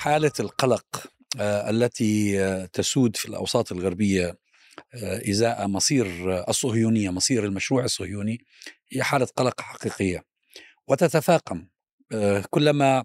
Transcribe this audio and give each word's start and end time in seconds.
حالة 0.00 0.32
القلق 0.40 1.06
آه، 1.40 1.70
التي 1.70 2.40
آه، 2.40 2.66
تسود 2.66 3.16
في 3.16 3.28
الأوساط 3.28 3.72
الغربية 3.72 4.38
آه، 4.94 5.30
إزاء 5.30 5.66
مصير 5.66 6.06
الصهيونية 6.48 7.10
مصير 7.10 7.44
المشروع 7.44 7.84
الصهيوني 7.84 8.44
هي 8.92 9.02
حالة 9.02 9.28
قلق 9.36 9.60
حقيقية. 9.60 10.24
وتتفاقم 10.88 11.66
كلما 12.50 13.04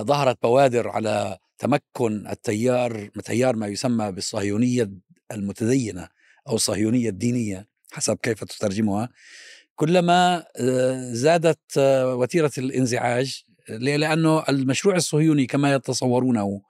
ظهرت 0.00 0.42
بوادر 0.42 0.88
على 0.88 1.38
تمكن 1.58 2.26
التيار 2.26 3.10
تيار 3.24 3.56
ما 3.56 3.66
يسمى 3.66 4.12
بالصهيونية 4.12 4.90
المتدينة 5.32 6.08
أو 6.48 6.54
الصهيونية 6.54 7.08
الدينية 7.08 7.68
حسب 7.92 8.16
كيف 8.16 8.44
تترجمها 8.44 9.08
كلما 9.76 10.44
زادت 11.12 11.78
وتيرة 11.78 12.52
الانزعاج 12.58 13.44
لأنه 13.70 14.44
المشروع 14.48 14.96
الصهيوني 14.96 15.46
كما 15.46 15.74
يتصورونه 15.74 16.62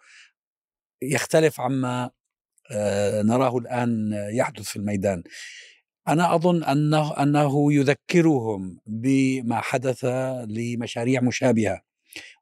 يختلف 1.03 1.61
عما 1.61 2.11
آه، 2.71 3.23
نراه 3.23 3.59
الآن 3.59 4.13
يحدث 4.33 4.63
في 4.63 4.77
الميدان. 4.77 5.23
أنا 6.09 6.35
أظن 6.35 6.65
أنه, 6.65 7.23
أنه 7.23 7.73
يذكرهم 7.73 8.79
بما 8.87 9.61
حدث 9.61 10.05
لمشاريع 10.49 11.21
مشابهة. 11.21 11.81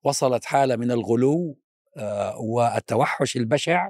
وصلت 0.05 0.45
حالة 0.45 0.77
من 0.77 0.91
الغلو 0.91 1.59
آه، 1.97 2.39
والتوحش 2.39 3.37
البشع 3.37 3.89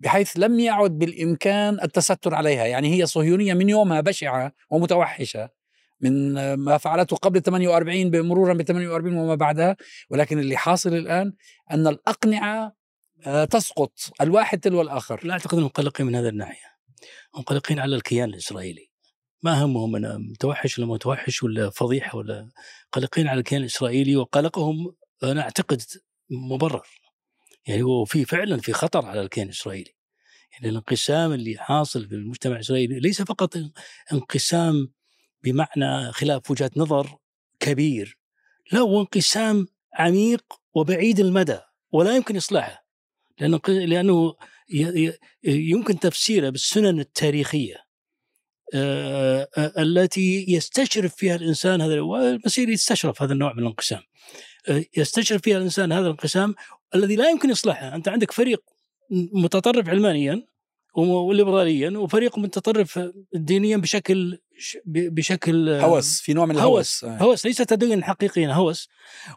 بحيث 0.00 0.32
لم 0.36 0.60
يعد 0.60 0.98
بالإمكان 0.98 1.80
التستر 1.82 2.34
عليها. 2.34 2.64
يعني 2.66 2.94
هي 2.94 3.06
صهيونية 3.06 3.54
من 3.54 3.68
يومها 3.68 4.00
بشعة 4.00 4.52
ومتوحشة. 4.70 5.61
من 6.02 6.34
ما 6.54 6.78
فعلته 6.78 7.16
قبل 7.16 7.42
48 7.42 8.20
مرورا 8.20 8.54
ب 8.54 8.62
48 8.62 9.16
وما 9.16 9.34
بعدها 9.34 9.76
ولكن 10.10 10.38
اللي 10.38 10.56
حاصل 10.56 10.94
الآن 10.94 11.32
أن 11.70 11.86
الأقنعة 11.86 12.82
آه، 13.26 13.44
تسقط 13.44 13.92
الواحد 14.20 14.60
تلو 14.60 14.82
الآخر. 14.82 15.26
لا 15.26 15.32
أعتقد 15.32 15.54
انهم 15.54 15.66
مقلقين 15.66 16.06
من 16.06 16.14
هذه 16.14 16.28
الناحية. 16.28 16.72
مقلقين 17.38 17.78
على 17.78 17.96
الكيان 17.96 18.28
الإسرائيلي. 18.28 18.90
ما 19.42 19.64
همهم 19.64 19.96
أنا 19.96 20.18
متوحش 20.18 20.78
ولا 20.78 20.88
متوحش 20.88 21.42
ولا 21.42 21.70
فضيحة 21.70 22.18
ولا 22.18 22.48
قلقين 22.92 23.28
على 23.28 23.38
الكيان 23.38 23.60
الإسرائيلي 23.60 24.16
وقلقهم 24.16 24.94
أنا 25.22 25.42
أعتقد 25.42 25.82
مبرر. 26.30 26.86
يعني 27.66 27.82
هو 27.82 28.04
في 28.04 28.24
فعلا 28.24 28.58
في 28.58 28.72
خطر 28.72 29.06
على 29.06 29.20
الكيان 29.20 29.46
الإسرائيلي. 29.46 29.94
يعني 30.52 30.68
الانقسام 30.68 31.32
اللي 31.32 31.56
حاصل 31.58 32.08
في 32.08 32.14
المجتمع 32.14 32.54
الإسرائيلي 32.56 33.00
ليس 33.00 33.22
فقط 33.22 33.56
انقسام 34.12 34.92
بمعنى 35.44 36.12
خلاف 36.12 36.50
وجهات 36.50 36.78
نظر 36.78 37.18
كبير 37.60 38.18
لا 38.72 38.78
هو 38.78 39.00
انقسام 39.00 39.66
عميق 39.94 40.44
وبعيد 40.74 41.20
المدى 41.20 41.58
ولا 41.92 42.16
يمكن 42.16 42.36
إصلاحه 42.36 42.86
لأنه 43.40 43.60
لأنه 43.68 44.34
يمكن 45.44 45.98
تفسيره 45.98 46.50
بالسنن 46.50 47.00
التاريخية 47.00 47.76
التي 49.78 50.44
يستشرف 50.48 51.14
فيها 51.14 51.34
الإنسان 51.34 51.80
هذا 51.80 52.00
والمسير 52.00 52.68
يستشرف 52.68 53.22
هذا 53.22 53.32
النوع 53.32 53.52
من 53.52 53.58
الانقسام 53.58 54.02
يستشرف 54.96 55.42
فيها 55.42 55.56
الإنسان 55.56 55.92
هذا 55.92 56.06
الانقسام 56.06 56.54
الذي 56.94 57.16
لا 57.16 57.28
يمكن 57.28 57.50
إصلاحه 57.50 57.94
أنت 57.94 58.08
عندك 58.08 58.30
فريق 58.30 58.62
متطرف 59.10 59.88
علمانيا 59.88 60.46
وليبراليا 60.96 61.98
وفريق 61.98 62.38
متطرف 62.38 63.00
دينيا 63.34 63.76
بشكل 63.76 64.38
بشكل 64.86 65.68
هوس 65.68 66.20
في 66.20 66.32
نوع 66.32 66.46
من 66.46 66.56
الهوس. 66.56 67.04
هوس, 67.04 67.22
هوس 67.22 67.46
ليس 67.46 67.56
تدين 67.56 68.04
حقيقيا 68.04 68.52
هوس. 68.52 68.88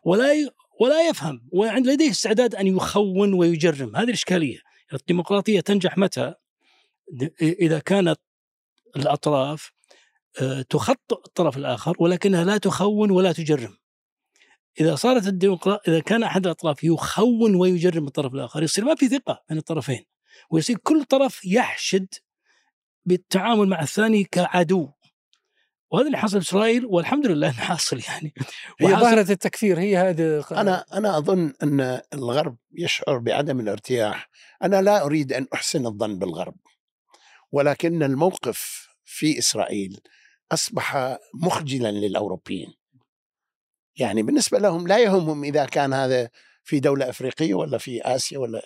ولا 0.03 0.33
ولا 0.81 1.09
يفهم 1.09 1.47
وعند 1.51 1.87
لديه 1.87 2.09
استعداد 2.09 2.55
أن 2.55 2.67
يخون 2.67 3.33
ويجرم. 3.33 3.95
هذه 3.95 4.03
الإشكالية. 4.03 4.59
الديمقراطية 4.93 5.59
تنجح 5.59 5.97
متى؟ 5.97 6.33
إذا 7.41 7.79
كانت 7.79 8.19
الأطراف 8.95 9.71
آه، 10.41 10.61
تخطئ 10.61 11.17
الطرف 11.25 11.57
الآخر 11.57 11.95
ولكنها 11.99 12.43
لا 12.43 12.57
تخون 12.57 13.11
ولا 13.11 13.31
تجرم. 13.31 13.77
إذا 14.81 14.95
صارت 14.95 15.27
الديمقراطيه 15.27 15.91
إذا 15.91 15.99
كان 15.99 16.23
أحد 16.23 16.45
الأطراف 16.45 16.83
يخون 16.83 17.55
ويجرم 17.55 18.07
الطرف 18.07 18.33
الآخر 18.33 18.63
يصير 18.63 18.85
ما 18.85 18.95
في 18.95 19.07
ثقة 19.07 19.43
بين 19.49 19.57
الطرفين. 19.57 20.05
ويصير 20.49 20.77
كل 20.77 21.03
طرف 21.03 21.45
يحشد 21.45 22.07
بالتعامل 23.05 23.67
مع 23.67 23.81
الثاني 23.81 24.23
كعدو. 24.23 24.89
وهذا 25.91 26.07
اللي 26.07 26.17
حصل 26.17 26.41
في 26.41 26.49
إسرائيل 26.49 26.85
والحمد 26.85 27.27
لله 27.27 27.47
إنه 27.47 27.57
حاصل 27.57 28.01
يعني. 28.07 28.33
هي 28.79 28.87
ظاهره 28.87 29.31
التكفير 29.31 29.79
هي 29.79 29.97
هذه 29.97 30.45
أنا 30.51 30.85
أنا 30.93 31.17
أظن 31.17 31.53
أن 31.63 32.01
الغرب 32.13 32.57
يشعر 32.71 33.17
بعدم 33.17 33.59
الارتياح. 33.59 34.29
أنا 34.63 34.81
لا 34.81 35.05
أريد 35.05 35.33
أن 35.33 35.47
أحسن 35.53 35.85
الظن 35.85 36.19
بالغرب 36.19 36.55
ولكن 37.51 38.03
الموقف 38.03 38.89
في 39.03 39.39
إسرائيل 39.39 40.01
أصبح 40.51 41.17
مخجلا 41.33 41.91
للأوروبيين. 41.91 42.73
يعني 43.97 44.23
بالنسبة 44.23 44.59
لهم 44.59 44.87
لا 44.87 44.97
يهمهم 44.97 45.43
إذا 45.43 45.65
كان 45.65 45.93
هذا 45.93 46.29
في 46.63 46.79
دولة 46.79 47.09
أفريقية 47.09 47.53
ولا 47.53 47.77
في 47.77 48.01
آسيا 48.01 48.39
ولا. 48.39 48.61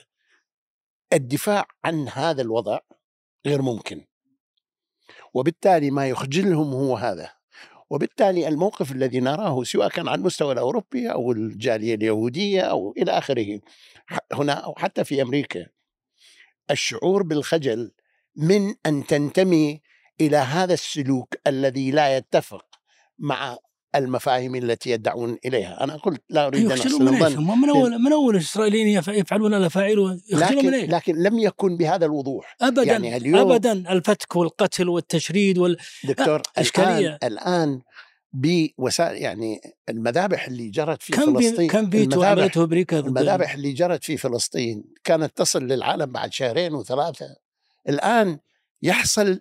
الدفاع 1.13 1.67
عن 1.83 2.09
هذا 2.09 2.41
الوضع 2.41 2.79
غير 3.45 3.61
ممكن. 3.61 4.08
وبالتالي 5.33 5.91
ما 5.91 6.07
يخجلهم 6.07 6.73
هو 6.73 6.97
هذا. 6.97 7.29
وبالتالي 7.89 8.47
الموقف 8.47 8.91
الذي 8.91 9.19
نراه 9.19 9.63
سواء 9.63 9.89
كان 9.89 10.07
على 10.07 10.19
المستوى 10.19 10.53
الأوروبي 10.53 11.11
أو 11.11 11.31
الجالية 11.31 11.95
اليهودية 11.95 12.61
أو 12.61 12.93
إلى 12.97 13.11
آخره 13.11 13.59
هنا 14.33 14.53
أو 14.53 14.75
حتى 14.77 15.03
في 15.03 15.21
أمريكا. 15.21 15.65
الشعور 16.71 17.23
بالخجل 17.23 17.91
من 18.35 18.75
أن 18.85 19.05
تنتمي 19.05 19.81
إلى 20.21 20.37
هذا 20.37 20.73
السلوك 20.73 21.35
الذي 21.47 21.91
لا 21.91 22.17
يتفق 22.17 22.65
مع 23.19 23.57
المفاهيم 23.95 24.55
التي 24.55 24.89
يدعون 24.89 25.37
إليها، 25.45 25.83
أنا 25.83 25.95
قلت 25.95 26.21
لا 26.29 26.47
أريد 26.47 26.65
أن 26.65 26.71
احسن 26.71 27.07
الظن 27.07 27.61
من 27.61 27.69
اول 27.69 27.99
من 27.99 28.11
أول 28.11 28.35
الإسرائيليين 28.35 28.87
يفعلون 29.07 29.53
الافاعيل 29.53 30.19
لكن 30.33 30.65
من 30.65 30.73
إيه؟ 30.73 30.87
لكن 30.87 31.15
لم 31.15 31.39
يكن 31.39 31.77
بهذا 31.77 32.05
الوضوح. 32.05 32.55
ابدا 32.61 32.83
يعني 32.83 33.17
اليوم 33.17 33.51
ابدا 33.51 33.71
الفتك 33.71 34.35
والقتل 34.35 34.89
والتشريد 34.89 35.57
وال 35.57 35.77
دكتور 36.03 36.41
إشكالية. 36.57 37.17
الان, 37.23 37.31
الآن 37.33 37.81
بوسائل 38.33 39.17
يعني 39.17 39.61
المذابح 39.89 40.47
اللي 40.47 40.69
جرت 40.69 41.03
في 41.03 41.13
كم 41.13 41.37
فلسطين 41.39 41.69
كم 41.69 41.89
فيتو 41.89 42.23
عملته 42.23 42.63
أمريكا 42.63 42.99
المذابح 42.99 43.53
اللي 43.53 43.73
جرت 43.73 44.03
في 44.03 44.17
فلسطين 44.17 44.83
كانت 45.03 45.37
تصل 45.37 45.63
للعالم 45.63 46.11
بعد 46.11 46.33
شهرين 46.33 46.73
وثلاثة. 46.73 47.25
الآن 47.89 48.39
يحصل 48.81 49.39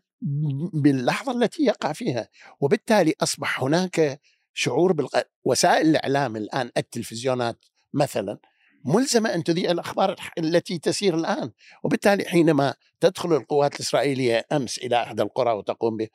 باللحظة 0.72 1.32
التي 1.32 1.62
يقع 1.62 1.92
فيها. 1.92 2.28
وبالتالي 2.60 3.14
أصبح 3.20 3.62
هناك 3.62 4.20
شعور 4.58 4.92
بالق... 4.92 5.22
وسائل 5.44 5.86
الإعلام 5.86 6.36
الآن 6.36 6.70
التلفزيونات 6.76 7.64
مثلا 7.94 8.38
ملزمة 8.84 9.34
أن 9.34 9.44
تذيع 9.44 9.70
الأخبار 9.70 10.16
التي 10.38 10.78
تسير 10.78 11.14
الآن. 11.14 11.50
وبالتالي 11.84 12.24
حينما 12.24 12.74
تدخل 13.00 13.32
القوات 13.32 13.74
الإسرائيلية 13.74 14.46
أمس 14.52 14.78
إلى 14.78 15.02
إحدى 15.02 15.22
القرى 15.22 15.52
وتقوم 15.52 15.96
به 15.96 16.08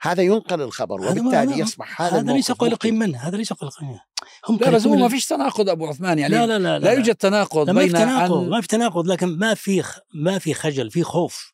هذا 0.00 0.22
ينقل 0.22 0.62
الخبر 0.62 1.00
وبالتالي 1.00 1.58
يصبح 1.58 2.02
هذا 2.02 2.18
هذا 2.18 2.32
ليس 2.32 2.52
قلقين 2.52 2.98
منه 2.98 3.18
هذا 3.18 3.36
ليس 3.36 3.52
قلقين 3.52 3.88
منه 3.88 4.00
هم 4.48 4.58
لا 4.60 4.70
بس 4.70 4.86
هو 4.86 4.96
ما 4.96 5.08
فيش 5.08 5.26
تناقض 5.26 5.68
أبو 5.68 5.86
عثمان 5.86 6.18
يعني 6.18 6.34
لا 6.34 6.46
لا 6.46 6.58
لا, 6.58 6.78
لا, 6.78 6.84
لا 6.84 6.92
يوجد 6.92 7.14
تناقض 7.14 7.70
ما 7.70 7.86
في 7.86 7.92
تناقض 7.92 8.48
ما 8.48 8.60
في 8.60 8.68
تناقض 8.68 9.06
لكن 9.06 9.38
ما 9.38 9.54
في 9.54 9.82
ما 10.14 10.38
في 10.38 10.54
خجل 10.54 10.90
في 10.90 11.02
خوف 11.02 11.52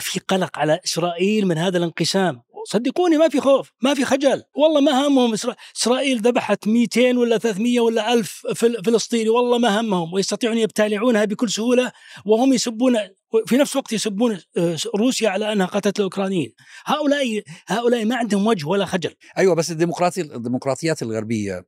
في 0.00 0.20
قلق 0.20 0.58
على 0.58 0.80
إسرائيل 0.84 1.46
من 1.46 1.58
هذا 1.58 1.78
الانقسام. 1.78 2.42
صدقوني 2.66 3.16
ما 3.16 3.28
في 3.28 3.40
خوف 3.40 3.70
ما 3.82 3.94
في 3.94 4.04
خجل. 4.04 4.42
والله 4.54 4.80
ما 4.80 5.06
همهم 5.06 5.34
إسرائيل 5.76 6.20
ذبحت 6.20 6.68
200 6.68 7.18
ولا 7.18 7.38
300 7.38 7.80
ولا 7.80 8.12
1000 8.12 8.46
فلسطيني. 8.56 9.28
والله 9.28 9.58
ما 9.58 9.80
همهم. 9.80 10.12
ويستطيعون 10.12 10.58
يبتلعونها 10.58 11.24
بكل 11.24 11.50
سهولة 11.50 11.92
وهم 12.26 12.52
يسبون 12.52 12.98
في 13.46 13.56
نفس 13.56 13.72
الوقت 13.72 13.92
يسبون 13.92 14.40
آه، 14.56 14.76
روسيا 14.96 15.28
على 15.30 15.52
أنها 15.52 15.66
قتلت 15.66 15.98
الأوكرانيين. 15.98 16.52
هؤلاء 16.86 17.42
هؤلاء 17.66 18.04
ما 18.04 18.16
عندهم 18.16 18.46
وجه 18.46 18.66
ولا 18.66 18.84
خجل. 18.84 19.14
أيوه 19.38 19.54
بس 19.54 19.70
الديمقراطيه 19.70 20.22
الديمقراطيات 20.22 21.02
الغربية 21.02 21.64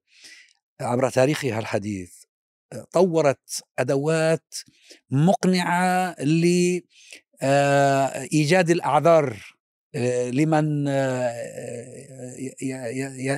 عبر 0.81 1.11
تاريخها 1.11 1.59
الحديث 1.59 2.21
طورت 2.93 3.63
أدوات 3.79 4.55
مقنعة 5.11 6.17
لايجاد 6.23 6.71
آه، 8.71 8.73
الأعذار 8.73 9.33
آه، 9.33 9.60
لمن 10.33 10.89
آه، 10.89 11.33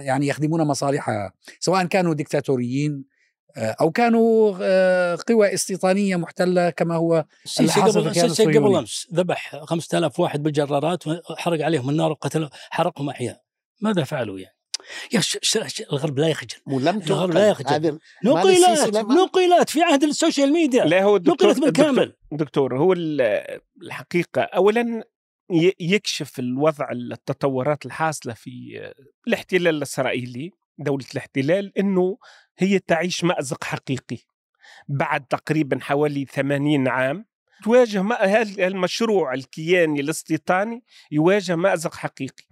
يعني 0.04 0.26
يخدمون 0.26 0.62
مصالحها 0.62 1.32
سواء 1.60 1.84
كانوا 1.84 2.14
ديكتاتوريين 2.14 3.04
آه، 3.56 3.76
أو 3.81 3.90
كانوا 3.90 5.14
قوى 5.14 5.54
استيطانية 5.54 6.16
محتلة 6.16 6.70
كما 6.70 6.96
هو 6.96 7.25
السيسي 7.44 7.81
قبل 7.81 8.08
السيسي 8.08 8.43
قبل 8.44 8.76
أمس 8.76 9.08
ذبح 9.14 9.56
5000 9.64 10.20
واحد 10.20 10.43
بالجرارات 10.43 11.06
وحرق 11.06 11.64
عليهم 11.64 11.90
النار 11.90 12.10
وقتل 12.10 12.49
حرقهم 12.70 13.08
أحياء. 13.08 13.43
ماذا 13.81 14.04
فعلوا 14.04 14.38
يعني؟ 14.38 14.56
يا 15.12 15.20
ش... 15.20 15.38
ش... 15.43 15.58
ش... 15.66 15.81
الغرب 15.81 16.19
لا 16.19 16.28
يخجل. 16.28 16.56
ولم 16.66 16.99
الغرب 16.99 17.31
لا 17.31 17.49
يخجل. 17.49 17.75
ما- 17.93 19.14
نقلت 19.14 19.70
في 19.70 19.82
عهد 19.82 20.02
ال 20.04 20.11
social 20.11 20.52
media. 20.52 20.84
لا 20.84 21.02
هو 21.02 21.16
الدكتور 21.16 21.49
نقلت 21.50 21.64
بالكامل. 21.64 22.16
دكتور 22.32 22.78
هو 22.78 22.93
ال- 22.93 23.60
الحقيقة 23.82 24.43
أولا 24.43 24.81
ي- 24.81 25.02
يكشف 25.81 26.38
الوضع 26.38 26.90
التطورات 26.93 27.87
الحاصلة 27.87 28.34
في 28.34 28.93
الاحتلال 29.26 29.76
الإسرائيلي 29.76 30.50
دولة 30.78 31.04
الاحتلال 31.12 31.78
أنه 31.78 32.19
هي 32.58 32.78
تعيش 32.78 33.25
مأزق 33.25 33.64
حقيقي. 33.64 34.19
بعد 34.88 35.26
تقريبا 35.26 35.78
حوالي 35.81 36.25
80 36.25 36.88
عام 36.88 37.25
تواجه 37.64 38.14
هذا 38.14 38.66
المشروع 38.66 39.34
الكياني 39.34 40.00
الاستيطاني 40.00 40.84
يواجه 41.10 41.56
مأزق 41.56 41.94
حقيقي. 41.94 42.44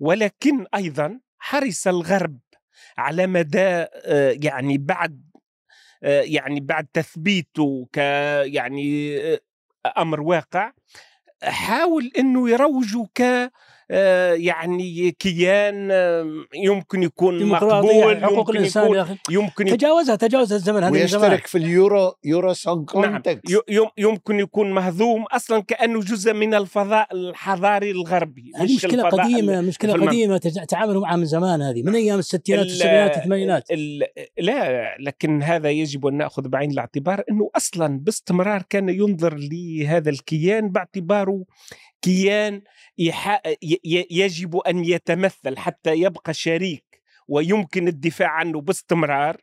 ولكن 0.00 0.66
أيضا 0.74 1.20
حرص 1.38 1.86
الغرب 1.86 2.38
على 2.98 3.26
مدى 3.26 3.60
آه، 3.60 4.38
يعني 4.42 4.78
بعد 4.78 5.22
آه، 6.02 6.22
يعني 6.22 6.60
بعد 6.60 6.86
تثبيته 6.92 7.88
ك 7.92 7.96
يعني 8.46 9.16
آه، 9.18 9.40
أمر 9.98 10.20
واقع 10.20 10.72
حاول 11.44 12.10
إنه 12.18 12.50
يروجوا 12.50 13.06
ك 13.14 13.52
يعني 14.34 15.10
كيان 15.10 15.88
آه، 15.92 16.26
يمكن 16.54 17.02
يكون 17.02 17.44
مقبول 17.46 18.22
حقوق 18.22 18.38
يمكن 18.38 18.56
الإنسان 18.56 18.84
يكون 18.84 18.96
يا 18.96 19.02
أخي. 19.02 19.16
يمكن 19.30 19.64
تجاوزها 19.64 20.16
تجاوز 20.16 20.52
الزمن 20.52 20.82
هذا 20.84 20.92
ويشترك 20.92 21.46
في 21.46 21.58
اليورو 21.58 22.14
يورو 22.24 22.52
سونج 22.52 22.90
نعم 22.96 23.22
يمكن 23.98 24.40
يكون 24.40 24.72
مهضوم 24.72 25.22
أصلا 25.22 25.62
كأنه 25.62 26.00
جزء 26.00 26.32
من 26.32 26.54
الفضاء 26.54 27.08
الحضاري 27.14 27.90
الغربي. 27.90 28.52
هذه 28.56 28.64
مش 28.64 28.70
مشكلة 28.84 29.06
الفضاء 29.06 29.24
قديمة 29.26 29.58
ال- 29.60 29.66
مشكلة 29.66 29.90
في 29.92 29.96
المنطقة. 29.96 30.14
قديمة 30.16 30.38
تج- 30.38 30.66
تعاملوا 30.68 31.02
معها 31.02 31.16
من 31.16 31.24
زمان 31.24 31.62
هذه. 31.62 31.82
من 31.82 31.94
أيام 31.94 32.18
الستينات 32.18 32.66
ال- 32.66 32.70
السبعينات 32.70 33.16
الثمانينات؟ 33.16 33.70
ال- 33.70 34.02
لا 34.38 34.96
لكن 35.00 35.42
هذا 35.42 35.70
يجب 35.70 36.06
أن 36.06 36.16
نأخذ 36.16 36.48
بعين 36.48 36.70
الاعتبار 36.70 37.22
أنه 37.30 37.50
أصلا 37.56 37.98
باستمرار 37.98 38.62
كان 38.70 38.88
ينظر 38.88 39.34
لهذا 39.52 40.10
الكيان 40.10 40.68
باعتباره 40.68 41.44
كيان 42.02 42.62
يجب 44.10 44.56
أن 44.56 44.84
يتمثل 44.84 45.56
حتى 45.58 45.92
يبقى 45.94 46.34
شريك 46.34 47.02
ويمكن 47.28 47.88
الدفاع 47.88 48.28
عنه 48.28 48.60
باستمرار 48.60 49.36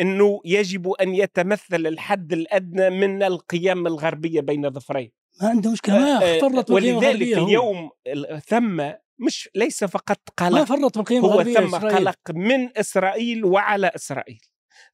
إنه 0.00 0.40
يجب 0.44 0.90
أن 0.90 1.14
يتمثل 1.14 1.86
الحد 1.86 2.32
الأدنى 2.32 2.90
من 2.90 3.22
القيم 3.22 3.86
الغربية 3.86 4.40
بين 4.40 4.70
ظفرين 4.70 5.12
ما 5.42 5.48
عنده 5.48 5.72
مشكلة 5.72 5.98
ما 5.98 6.22
آه، 6.36 6.38
فرط 6.38 6.72
بالقيم 6.72 6.96
ولذلك. 6.96 7.22
اليوم 7.38 7.90
ال- 8.06 8.42
ثم 8.42 8.90
مش 9.18 9.48
ليس 9.54 9.84
فقط 9.84 10.20
ما 10.40 10.46
قلق 10.46 10.64
فرط 10.64 10.98
بالقيم 10.98 11.24
هو 11.24 11.42
ثم 11.42 11.74
إسرائيل. 11.74 11.96
قلق 11.98 12.18
من 12.30 12.78
إسرائيل 12.78 13.44
وعلى 13.44 13.90
إسرائيل 13.96 14.40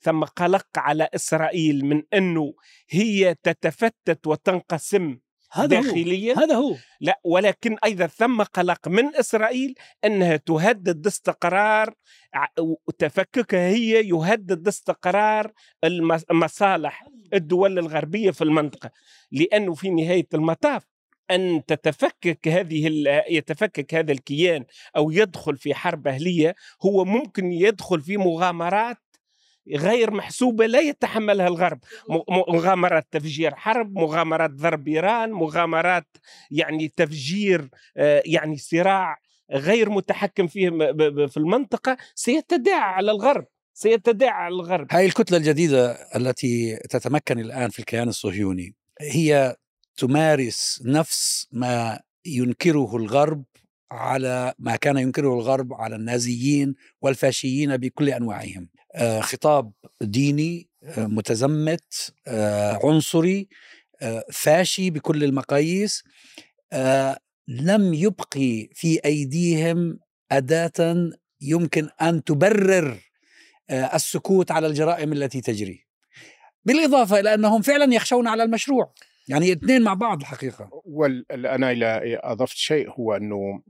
ثم 0.00 0.24
قلق 0.24 0.66
على 0.76 1.08
إسرائيل 1.14 1.84
من 1.84 2.02
إنه 2.14 2.54
هي 2.90 3.34
تتفتت 3.42 4.26
وتنقسم 4.26 5.18
هذا 5.52 5.78
هو 5.78 5.82
داخليا؟ 5.82 6.38
هذا 6.38 6.54
هو. 6.54 6.76
لا 7.00 7.20
ولكن 7.24 7.76
أيضا 7.84 8.06
ثم 8.06 8.42
قلق 8.42 8.88
من 8.88 9.16
إسرائيل 9.16 9.74
أنها 10.04 10.36
تهدد 10.36 11.06
استقرار 11.06 11.94
وتفككها 12.88 13.68
هي 13.68 14.08
يهدد 14.08 14.68
استقرار 14.68 15.52
مصالح 16.30 17.06
الدول 17.34 17.78
الغربية 17.78 18.30
في 18.30 18.44
المنطقة. 18.44 18.90
لأنه 19.32 19.74
في 19.74 19.90
نهاية 19.90 20.28
المطاف 20.34 20.82
أن 21.30 21.62
تتفكك 21.66 22.48
هذه 22.48 22.90
يتفكك 23.28 23.94
هذا 23.94 24.12
الكيان 24.12 24.64
أو 24.96 25.10
يدخل 25.10 25.56
في 25.56 25.74
حرب 25.74 26.08
أهلية 26.08 26.54
هو 26.82 27.04
ممكن 27.04 27.52
يدخل 27.52 28.00
في 28.00 28.16
مغامرات 28.16 28.96
غير 29.76 30.10
محسوبة 30.10 30.66
لا 30.66 30.80
يتحملها 30.80 31.48
الغرب. 31.48 31.78
مغامرات 32.48 33.06
تفجير 33.10 33.54
حرب 33.54 33.98
مغامرات 33.98 34.50
ضرب 34.50 34.88
إيران 34.88 35.32
مغامرات 35.32 36.06
يعني 36.50 36.92
تفجير 36.96 37.68
آه، 37.96 38.22
يعني 38.26 38.56
صراع 38.56 39.16
غير 39.52 39.90
متحكم 39.90 40.46
فيه 40.46 40.70
في 41.26 41.36
المنطقة 41.36 41.96
سيتداعى 42.14 42.94
على 42.94 43.10
الغرب 43.10 43.46
سيتداعى 43.74 44.44
على 44.44 44.54
الغرب. 44.54 44.86
هاي 44.90 45.06
الكتلة 45.06 45.38
الجديدة 45.38 45.92
التي 46.16 46.76
تتمكن 46.76 47.38
الآن 47.38 47.70
في 47.70 47.78
الكيان 47.78 48.08
الصهيوني 48.08 48.74
هي 49.00 49.56
تمارس 49.96 50.82
نفس 50.84 51.48
ما 51.52 52.00
ينكره 52.26 52.96
الغرب 52.96 53.44
على 53.90 54.54
ما 54.58 54.76
كان 54.76 54.98
ينكره 54.98 55.34
الغرب 55.34 55.72
على 55.72 55.96
النازيين 55.96 56.74
والفاشيين 57.02 57.76
بكل 57.76 58.08
أنواعهم. 58.08 58.68
آه، 58.78 58.79
خطاب 59.20 59.72
ديني 60.00 60.68
آه، 60.84 61.06
متزمت 61.06 62.14
آه، 62.26 62.78
عنصري 62.84 63.48
آه، 64.02 64.24
فاشي 64.32 64.90
بكل 64.90 65.24
المقاييس 65.24 66.04
آه، 66.72 67.18
لم 67.48 67.94
يبقي 67.94 68.68
في 68.74 69.00
أيديهم 69.04 69.98
أداة 70.32 71.10
يمكن 71.40 71.88
أن 72.02 72.24
تبرر 72.24 72.98
آه، 73.70 73.96
السكوت 73.96 74.50
على 74.50 74.66
الجرائم 74.66 75.12
التي 75.12 75.40
تجري. 75.40 75.86
بالإضافة 76.64 77.20
إلى 77.20 77.34
أنهم 77.34 77.62
فعلا 77.62 77.94
يخشون 77.94 78.28
على 78.28 78.42
المشروع 78.42 78.92
يعني 79.28 79.52
اثنين 79.52 79.82
مع 79.82 79.94
بعض 79.94 80.20
الحقيقة. 80.20 80.70
وأنا 80.84 81.70
إلى 81.70 82.20
أضفت 82.24 82.56
شيء 82.56 82.90
هو 82.90 83.12
أنه 83.12 83.62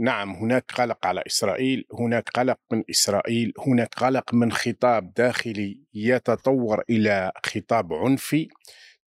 نعم 0.00 0.30
هناك 0.30 0.72
قلق 0.72 1.06
على 1.06 1.22
إسرائيل، 1.26 1.84
هناك 1.92 2.28
قلق 2.28 2.58
من 2.72 2.82
إسرائيل، 2.90 3.52
هناك 3.66 3.94
قلق 3.94 4.34
من 4.34 4.52
خطاب 4.52 5.14
داخلي 5.14 5.80
يتطور 5.94 6.82
إلى 6.90 7.32
خطاب 7.46 7.92
عنفي 7.92 8.48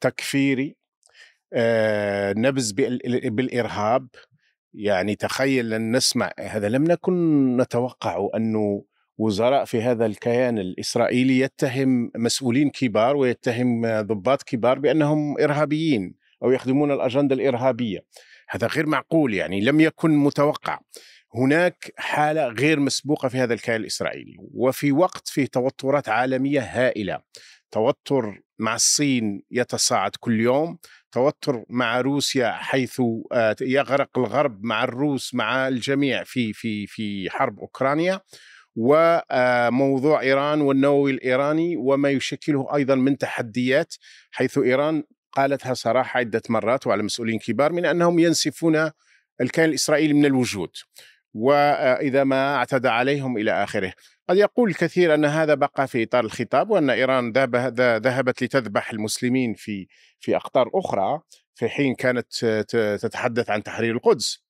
تكفيري. 0.01 0.75
آه، 1.53 2.31
بال- 2.33 3.29
بالإرهاب. 3.29 4.07
يعني 4.73 5.15
تخيل 5.15 5.73
ان 5.73 5.95
نسمع 5.95 6.31
هذا. 6.39 6.69
لم 6.69 6.83
نكن 6.83 7.57
نتوقع 7.57 8.27
انه 8.35 8.85
وزراء 9.17 9.65
في 9.65 9.81
هذا 9.81 10.05
الكيان 10.05 10.57
الإسرائيلي 10.57 11.39
يتهم 11.39 12.11
مسؤولين 12.15 12.69
كبار 12.69 13.15
ويتهم 13.15 14.01
ضباط 14.01 14.43
كبار 14.43 14.79
بأنهم 14.79 15.39
إرهابيين 15.39 16.15
أو 16.43 16.51
يخدمون 16.51 16.91
الأجندة 16.91 17.35
الإرهابية. 17.35 17.99
هذا 18.55 18.67
غير 18.67 18.85
معقول 18.85 19.33
يعني 19.33 19.61
لم 19.61 19.79
يكن 19.79 20.11
متوقع. 20.11 20.79
هناك 21.35 21.93
حالة 21.97 22.47
غير 22.47 22.79
مسبوقة 22.79 23.27
في 23.27 23.37
هذا 23.37 23.53
الكيان 23.53 23.81
الإسرائيلي 23.81 24.35
وفي 24.39 24.91
وقت 24.91 25.27
فيه 25.27 25.45
توترات 25.45 26.09
عالمية 26.09 26.61
هائلة. 26.61 27.19
توتر 27.71 28.41
مع 28.59 28.75
الصين 28.75 29.43
يتصاعد 29.51 30.11
كل 30.19 30.39
يوم 30.39 30.77
توتر 31.11 31.63
مع 31.69 32.01
روسيا 32.01 32.51
حيث 32.51 33.01
آه، 33.31 33.55
يغرق 33.61 34.17
الغرب 34.17 34.63
مع 34.63 34.83
الروس 34.83 35.33
مع 35.33 35.67
الجميع 35.67 36.23
في 36.23 36.53
في 36.53 36.87
في 36.87 37.29
حرب 37.29 37.59
أوكرانيا. 37.59 38.21
وموضوع 38.75 40.21
إيران 40.21 40.61
والنووي 40.61 41.11
الإيراني 41.11 41.75
وما 41.77 42.09
يشكله 42.09 42.75
أيضا 42.75 42.95
من 42.95 43.17
تحديات 43.17 43.95
حيث 44.31 44.57
إيران 44.57 45.03
قالتها 45.35 45.73
صراحة 45.73 46.17
عدة 46.19 46.41
مرات 46.49 46.87
وعلى 46.87 47.03
مسؤولين 47.03 47.39
كبار 47.39 47.71
من 47.71 47.85
أنهم 47.85 48.19
ينسفون 48.19 48.91
الكيان 49.41 49.69
الإسرائيلي 49.69 50.13
من 50.13 50.25
الوجود 50.25 50.69
وإذا 51.33 52.23
ما 52.23 52.55
اعتدى 52.55 52.87
عليهم 52.87 53.37
إلى 53.37 53.63
آخره. 53.63 53.93
قد 54.29 54.37
يقول 54.37 54.69
الكثير 54.69 55.13
أن 55.13 55.25
هذا 55.25 55.53
بقى 55.53 55.87
في 55.87 56.03
إطار 56.03 56.25
الخطاب 56.25 56.69
وأن 56.69 56.89
إيران 56.89 57.31
ذهب- 57.31 57.79
ذهبت 58.03 58.43
لتذبح 58.43 58.91
المسلمين 58.91 59.53
في 59.53 59.87
في 60.19 60.35
أقطار 60.35 60.69
أخرى 60.73 61.21
في 61.55 61.69
حين 61.69 61.95
كانت 61.95 62.45
تتحدث 63.01 63.49
عن 63.49 63.63
تحرير 63.63 63.93
القدس. 63.95 64.43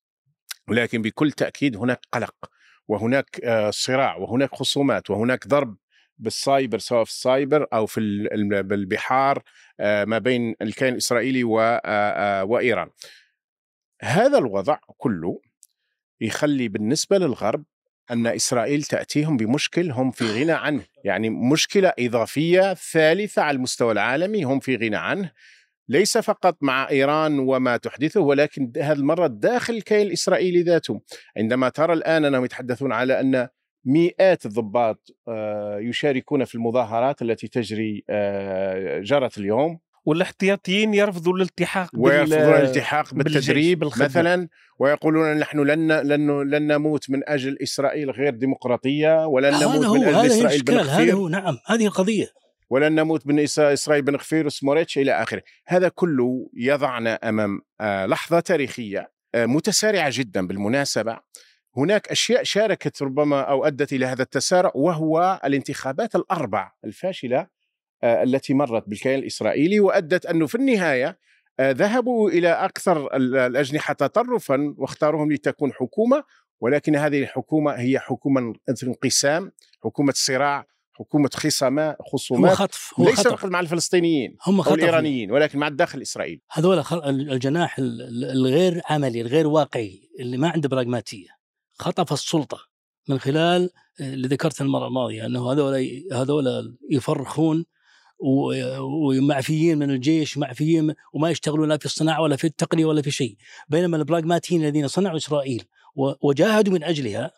ولكن 0.68 1.02
بكل 1.02 1.32
تأكيد 1.32 1.76
هناك 1.76 2.00
قلق 2.12 2.34
وهناك 2.88 3.40
آه، 3.44 3.70
صراع 3.70 4.16
وهناك 4.16 4.54
خصومات 4.54 5.10
وهناك 5.10 5.48
ضرب 5.48 5.76
بالسايبر 6.18 6.78
سواء 6.78 7.04
في 7.04 7.10
السايبر 7.10 7.66
أو 7.72 7.86
في 7.86 8.00
ال- 8.00 8.32
ال- 8.32 8.62
بالبحار 8.62 9.42
آه، 9.80 10.04
ما 10.04 10.18
بين 10.18 10.54
الكيان 10.62 10.92
الإسرائيلي 10.92 11.42
آه، 11.42 11.80
آه، 11.84 12.44
وإيران. 12.44 12.90
هذا 14.02 14.38
الوضع 14.38 14.78
كله 14.96 15.40
يخلي 16.20 16.68
بالنسبة 16.68 17.18
للغرب 17.18 17.64
أن 18.10 18.26
إسرائيل 18.26 18.82
تأتيهم 18.82 19.36
بمشكل 19.36 19.90
هم 19.90 20.10
في 20.10 20.24
غنى 20.42 20.52
عنه، 20.52 20.84
يعني 21.04 21.30
مشكلة 21.30 21.92
إضافية 21.98 22.74
ثالثة 22.74 23.42
على 23.42 23.56
المستوى 23.56 23.92
العالمي 23.92 24.44
هم 24.44 24.60
في 24.60 24.76
غنى 24.76 24.96
عنه. 24.96 25.30
ليس 25.88 26.18
فقط 26.18 26.56
مع 26.60 26.88
إيران 26.90 27.38
وما 27.38 27.76
تحدثه 27.76 28.20
ولكن 28.20 28.72
هذه 28.76 28.92
المرة 28.96 29.26
داخل 29.26 29.74
الكيان 29.74 30.06
الإسرائيلي 30.06 30.62
ذاته. 30.62 31.00
عندما 31.36 31.68
ترى 31.68 31.92
الآن 31.92 32.24
أنهم 32.24 32.44
يتحدثون 32.44 32.92
على 32.92 33.20
أن 33.20 33.48
مئات 33.84 34.46
الضباط 34.46 35.10
آه، 35.28 35.78
يشاركون 35.78 36.44
في 36.44 36.54
المظاهرات 36.54 37.22
التي 37.22 37.48
تجري 37.48 38.04
آه، 38.10 39.00
جرت 39.00 39.38
اليوم. 39.38 39.78
والاحتياطيين 40.06 40.94
يرفضوا 40.94 41.36
الالتحاق 41.36 41.90
ويرفضون 41.94 42.38
الالتحاق 42.38 43.14
بالتدريب. 43.14 43.84
مثلا 43.84 44.48
ويقولون 44.78 45.36
نحن 45.36 45.58
لن 45.58 45.92
لن 45.92 46.50
لن 46.50 46.66
نموت 46.66 47.10
من 47.10 47.28
أجل 47.28 47.58
إسرائيل 47.62 48.10
غير 48.10 48.34
ديمقراطية 48.34 49.26
ولن 49.26 49.54
نموت 49.54 49.84
هو 49.84 49.94
من 49.94 50.04
أجل 50.04 50.14
هذا 50.14 50.20
هو 50.20 50.26
اسرائيل 50.26 50.46
الاشكال 50.46 50.90
هذا 50.90 51.12
هو 51.12 51.28
نعم 51.28 51.58
هذه 51.66 51.86
القضية 51.86 52.26
ولن 52.70 52.94
نموت 52.94 53.26
من 53.26 53.38
إسرائيل 53.58 54.02
بنغفير 54.02 54.46
وسموريتش 54.46 54.98
إلى 54.98 55.22
آخره. 55.22 55.42
هذا 55.66 55.88
كله 55.88 56.50
يضعنا 56.54 57.14
أمام 57.28 57.60
آه، 57.80 58.06
لحظة 58.06 58.40
تاريخية 58.40 59.10
متسارعة 59.36 60.10
جدا 60.12 60.46
بالمناسبة. 60.46 61.18
هناك 61.76 62.08
أشياء 62.08 62.42
شاركت 62.42 63.02
ربما 63.02 63.40
أو 63.40 63.64
أدت 63.66 63.92
إلى 63.92 64.06
هذا 64.06 64.22
التسارع 64.22 64.72
وهو 64.74 65.40
الانتخابات 65.44 66.16
الأربع 66.16 66.72
الفاشلة 66.84 67.46
آه، 68.02 68.22
التي 68.22 68.54
مرت 68.54 68.88
بالكيان 68.88 69.18
الإسرائيلي 69.18 69.80
وأدت 69.80 70.26
انه 70.26 70.46
في 70.46 70.54
النهاية 70.54 71.18
آه، 71.60 71.70
ذهبوا 71.70 72.30
إلى 72.30 72.48
أكثر 72.48 73.16
ال- 73.16 73.36
الأجنحة 73.36 73.94
تطرفا 73.94 74.74
واختاروهم 74.78 75.32
لتكون 75.32 75.72
حكومة 75.72 76.24
ولكن 76.60 76.96
هذه 76.96 77.22
الحكومة 77.22 77.72
هي 77.72 77.98
حكومة 77.98 78.54
انقسام 78.82 79.52
حكومة 79.84 80.12
صراع 80.16 80.66
حكومة 80.92 81.30
خصامات 81.34 81.96
هو 82.00 82.04
خصومات 82.12 82.52
خطف 82.52 82.92
هو 83.00 83.04
ليس 83.04 83.18
خطف. 83.20 83.28
فقط 83.28 83.44
مع 83.44 83.60
الفلسطينيين 83.60 84.36
هم 84.46 84.62
خطف 84.62 84.74
الإيرانيين 84.74 85.30
ولكن 85.32 85.58
مع 85.58 85.68
الداخل 85.68 85.98
الإسرائيلي. 85.98 86.40
هذول 86.50 86.84
الجناح 87.10 87.78
ال- 87.78 88.02
ال- 88.02 88.30
الغير 88.30 88.80
عملي 88.90 89.20
الغير 89.20 89.46
واقعي 89.46 90.08
اللي 90.20 90.36
ما 90.36 90.48
عنده 90.48 90.68
براغماتية. 90.68 91.28
خطف 91.78 92.12
السلطة 92.12 92.58
من 93.08 93.18
خلال 93.18 93.70
اللي 94.00 94.28
ذكرت 94.28 94.60
المرة 94.60 94.86
الماضية 94.86 95.26
إنه 95.26 95.52
هذول 95.52 96.04
هذول 96.12 96.76
يفرخون 96.90 97.64
ومعفيين 99.08 99.78
من 99.78 99.90
الجيش 99.90 100.38
معفيين 100.38 100.94
وما 101.12 101.30
يشتغلون 101.30 101.68
لا 101.68 101.76
في 101.76 101.84
الصناعة 101.86 102.22
ولا 102.22 102.36
في 102.36 102.46
التقنية 102.46 102.84
ولا 102.84 103.02
في 103.02 103.10
شيء. 103.10 103.36
بينما 103.68 103.96
البراغماتيين 103.96 104.62
الذين 104.64 104.88
صنعوا 104.88 105.16
إسرائيل 105.16 105.64
وجاهدوا 106.22 106.72
من 106.72 106.84
أجلها 106.84 107.32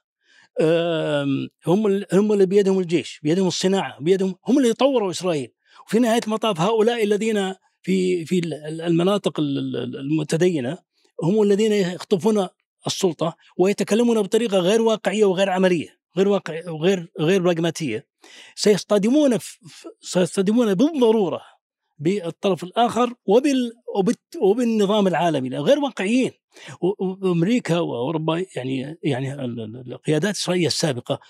هم 1.66 2.05
هم 2.12 2.33
اللي 2.33 2.47
بيدهم 2.47 2.78
الجيش 2.78 3.21
بيدهم 3.23 3.47
الصناعة 3.47 4.00
بيدهم 4.00 4.35
هم 4.49 4.59
اللي 4.59 4.73
طوروا 4.73 5.11
إسرائيل. 5.11 5.52
وفي 5.87 5.99
نهاية 5.99 6.21
المطاف 6.26 6.61
هؤلاء 6.61 7.05
الذين 7.05 7.55
في 7.83 8.25
في 8.25 8.38
ال- 8.38 8.81
المناطق 8.81 9.40
ال- 9.40 9.76
ال- 9.76 9.97
المتدينة 9.97 10.78
هم 11.23 11.43
الذين 11.43 11.73
يخطفون 11.73 12.49
السلطة 12.87 13.37
ويتكلمون 13.57 14.23
بطريقة 14.23 14.59
غير 14.59 14.83
واقعية 14.83 15.25
وغير 15.25 15.50
عملية 15.50 15.97
غير 16.16 16.28
واقع 16.28 16.71
وغير 16.71 17.12
غير 17.21 17.43
براغماتية. 17.43 18.07
سيصطدمون 18.55 19.38
سيصطدمون 20.00 20.75
بالضرورة 20.75 21.40
بالطرف 21.99 22.64
الآخر 22.64 23.14
وبال 23.26 23.73
وبالنظام 24.43 25.07
العالمي 25.07 25.49
غير 25.49 25.78
واقعيين. 25.78 26.31
وأمريكا 26.81 27.78
وأوروبا 27.78 28.45
يعني 28.57 28.99
يعني 29.02 29.35
ال- 29.35 29.61
ال- 29.61 29.93
القيادات 29.93 30.35
الإسرائيلية 30.35 30.66
السابقة 30.66 31.21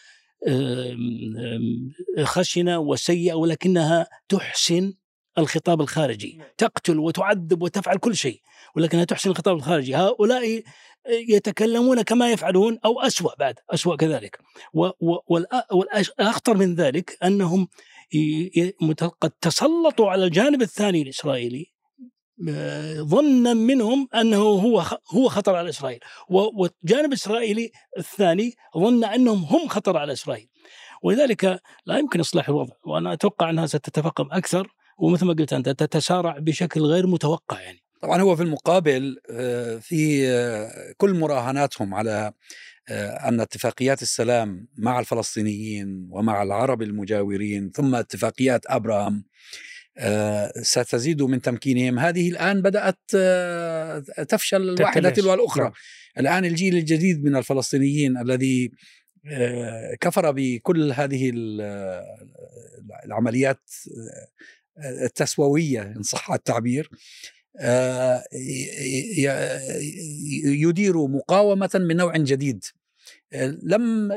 خشنة 2.24 2.78
وسيئة 2.78 3.34
ولكنها 3.34 4.06
تحسن 4.28 4.94
الخطاب 5.38 5.80
الخارجي. 5.80 6.40
تقتل 6.58 6.98
وتعذب 6.98 7.62
وتفعل 7.62 7.96
كل 7.96 8.16
شيء 8.16 8.40
ولكنها 8.76 9.04
تحسن 9.04 9.30
الخطاب 9.30 9.56
الخارجي. 9.56 9.94
هؤلاء 9.96 10.62
يتكلمون 11.08 12.02
كما 12.02 12.32
يفعلون 12.32 12.78
أو 12.84 13.00
أسوأ 13.00 13.34
بعد 13.38 13.54
أسوأ 13.70 13.96
كذلك. 13.96 14.38
والأخطر 15.70 16.56
من 16.56 16.74
ذلك 16.74 17.18
أنهم 17.24 17.68
قد 19.20 19.30
تسلطوا 19.30 20.10
على 20.10 20.24
الجانب 20.24 20.62
الثاني 20.62 21.02
الإسرائيلي 21.02 21.66
آه، 22.48 23.00
ظنا 23.00 23.54
منهم 23.54 24.08
أنه 24.14 24.36
هو 24.38 24.84
هو 25.14 25.28
خطر 25.28 25.56
على 25.56 25.68
إسرائيل. 25.68 26.00
والجانب 26.28 27.08
الإسرائيلي 27.08 27.70
الثاني 27.98 28.54
ظن 28.78 29.04
أنهم 29.04 29.44
هم 29.44 29.68
خطر 29.68 29.96
على 29.96 30.12
إسرائيل. 30.12 30.48
ولذلك 31.02 31.60
لا 31.86 31.98
يمكن 31.98 32.20
إصلاح 32.20 32.48
الوضع 32.48 32.74
وأنا 32.86 33.12
أتوقع 33.12 33.50
أنها 33.50 33.66
ستتفاقم 33.66 34.28
أكثر 34.32 34.68
ومثل 34.98 35.26
ما 35.26 35.32
قلت 35.32 35.52
أنت 35.52 35.68
تتسارع 35.68 36.38
بشكل 36.38 36.80
غير 36.80 37.06
متوقع 37.06 37.60
يعني. 37.60 37.85
طبعا 38.02 38.20
هو 38.22 38.36
في 38.36 38.42
المقابل 38.42 39.16
آه، 39.30 39.76
في 39.76 40.28
آه، 40.28 40.94
كل 40.96 41.14
مراهناتهم 41.14 41.94
على 41.94 42.32
آه، 42.88 43.28
أن 43.28 43.40
اتفاقيات 43.40 44.02
السلام 44.02 44.68
مع 44.78 45.00
الفلسطينيين 45.00 46.08
ومع 46.10 46.42
العرب 46.42 46.82
المجاورين 46.82 47.70
ثم 47.74 47.94
اتفاقيات 47.94 48.60
ابراهام 48.66 49.24
ستزيد 50.62 51.22
من 51.22 51.42
تمكينهم 51.42 51.98
هذه 51.98 52.30
الآن 52.30 52.62
بدأت 52.62 52.98
تفشل 54.28 54.56
الواحده. 54.62 55.10
تلو 55.10 55.34
الاخرى 55.34 55.64
نعم. 55.64 55.72
الآن 56.18 56.44
الجيل 56.44 56.76
الجديد 56.76 57.24
من 57.24 57.36
الفلسطينيين 57.36 58.18
الذي 58.18 58.70
كفر 60.00 60.30
بكل 60.30 60.92
هذه 60.92 61.30
ال- 61.34 62.02
العمليات 63.04 63.60
التسوويه 65.04 65.82
إن 65.82 66.02
صح 66.02 66.30
التعبير 66.32 66.90
يدير 70.44 71.06
مقاومة 71.06 71.70
من 71.74 71.96
نوع 71.96 72.16
جديد 72.16 72.64
آه، 73.32 73.58
لم 73.62 74.12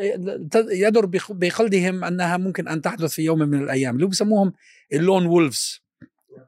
يدر 0.72 1.06
بخ- 1.06 1.32
بخلدهم 1.32 2.04
أنها 2.04 2.38
ممكن 2.38 2.68
أن 2.68 2.82
تحدث 2.82 3.12
في 3.14 3.22
يوم 3.22 3.40
من 3.40 3.62
الأيام 3.64 3.96
اللي 3.96 4.08
بيسموهم 4.08 4.54
اللون 4.94 5.26
وولفز 5.26 5.82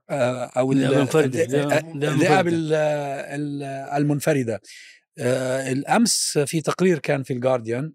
آه، 0.09 0.45
أو 0.45 0.71
ال- 0.71 0.77
الذئاب 0.77 0.93
المنفردة. 0.93 1.43
الذئاب 1.43 1.95
الذئاب 1.95 2.13
الذئاب 2.13 2.47
المنفردة. 2.47 2.75
ال- 3.35 3.63
ال- 3.63 3.63
المنفردة 4.01 4.61
آه، 5.19 5.71
الأمس 5.71 6.37
في 6.45 6.61
تقرير 6.61 6.99
كان 6.99 7.23
في 7.23 7.33
الجارديان 7.33 7.93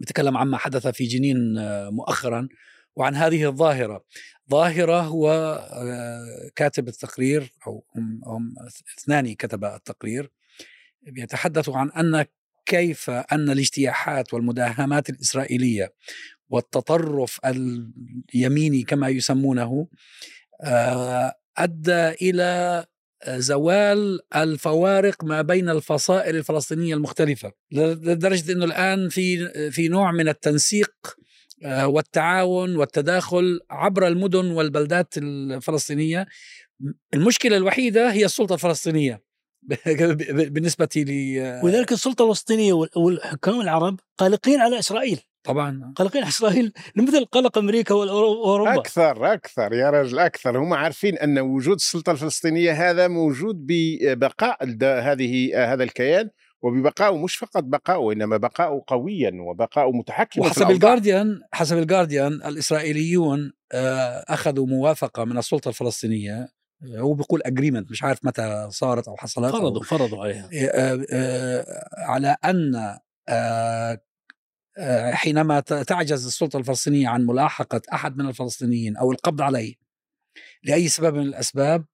بيتكلم 0.00 0.36
عما 0.36 0.56
حدث 0.58 0.86
في 0.86 1.04
جنين 1.06 1.58
آه، 1.58 1.90
مؤخرا 1.90 2.48
وعن 2.96 3.14
هذه 3.14 3.48
الظاهرة 3.48 4.04
ظاهرة 4.50 5.00
هو 5.00 5.30
آه، 5.72 6.50
كاتب 6.56 6.88
التقرير 6.88 7.52
أو 7.66 7.84
هم 7.96 8.20
هم 8.24 8.54
اثنان 8.98 9.34
كتبا 9.34 9.76
التقرير 9.76 10.30
بيتحدثوا 11.02 11.76
عن 11.76 11.90
أن 11.90 12.24
كيف 12.66 13.10
أن 13.10 13.50
الاجتياحات 13.50 14.34
والمداهمات 14.34 15.10
الإسرائيلية 15.10 15.92
والتطرف 16.48 17.40
اليميني 18.34 18.82
كما 18.82 19.08
يسمونه 19.08 19.88
آه، 20.62 21.34
أدى 21.58 22.08
إلى 22.08 22.84
زوال 23.28 24.20
الفوارق 24.36 25.24
ما 25.24 25.42
بين 25.42 25.68
الفصائل 25.68 26.36
الفلسطينية 26.36 26.94
المختلفة 26.94 27.52
لدرجة 27.72 28.52
إنه 28.52 28.64
الآن 28.64 29.08
في 29.08 29.48
في 29.70 29.88
نوع 29.88 30.12
من 30.12 30.28
التنسيق 30.28 30.92
والتعاون 31.64 32.76
والتداخل 32.76 33.60
عبر 33.70 34.06
المدن 34.06 34.50
والبلدات 34.50 35.14
الفلسطينية. 35.18 36.26
المشكلة 37.14 37.56
الوحيدة 37.56 38.12
هي 38.12 38.24
السلطة 38.24 38.54
الفلسطينية. 38.54 39.22
بالنسبة 40.54 40.88
لي 40.96 41.40
ولذلك 41.64 41.92
السلطة 41.92 42.22
الفلسطينيه 42.24 42.72
وال- 42.72 42.90
والحكام 42.96 43.60
العرب 43.60 44.00
قلقين 44.18 44.60
على 44.60 44.78
إسرائيل. 44.78 45.20
طبعا. 45.44 45.92
قلقين 45.96 46.22
على 46.22 46.30
إسرائيل. 46.30 46.72
مثل 46.96 47.24
قلق 47.24 47.58
أمريكا 47.58 47.94
واوروبا 47.94 48.74
أكثر 48.74 49.32
أكثر 49.32 49.72
يا 49.72 49.90
رجل 49.90 50.18
أكثر. 50.18 50.58
هم 50.58 50.74
عارفين 50.74 51.18
أن 51.18 51.38
وجود 51.38 51.74
السلطة 51.74 52.12
الفلسطينية 52.12 52.90
هذا 52.90 53.08
موجود 53.08 53.66
ببقاء 53.68 54.64
هذه 54.82 55.50
هذا 55.72 55.84
الكيان. 55.84 56.30
وببقائه 56.62 57.16
مش 57.16 57.36
فقط 57.36 57.64
بقائه 57.64 58.12
انما 58.12 58.36
بقائه 58.36 58.82
قويا 58.86 59.32
وبقائه 59.40 59.90
متحكما 59.90 60.46
وحسب 60.46 60.62
الأوضاع. 60.62 60.76
الجارديان 60.76 61.40
حسب 61.52 61.78
الجارديان 61.78 62.32
الإسرائيليون 62.32 63.52
آه، 63.72 64.24
أخذوا 64.28 64.66
موافقة 64.66 65.24
من 65.24 65.38
السلطة 65.38 65.68
الفلسطينية 65.68 66.48
آه، 66.82 66.98
هو 66.98 67.14
بيقول 67.14 67.42
اجريمنت 67.42 67.90
مش 67.90 68.02
عارف 68.02 68.24
متى 68.24 68.68
صارت 68.70 69.08
أو 69.08 69.16
حصلت 69.16 69.54
أو 69.54 69.60
فرضوا 69.60 69.82
فرضوا 69.82 70.24
عليها 70.24 70.48
آه، 71.12 71.64
على 71.98 72.36
أن 72.44 72.98
حينما 75.12 75.60
تعجز 75.60 76.26
السلطة 76.26 76.56
الفلسطينية 76.56 77.08
عن 77.08 77.26
ملاحقة 77.26 77.80
أحد 77.92 78.16
من 78.16 78.28
الفلسطينيين 78.28 78.96
أو 78.96 79.12
القبض 79.12 79.42
عليه 79.42 79.74
لأي 80.62 80.88
سبب 80.88 81.14
من 81.14 81.22
الأسباب 81.22 81.84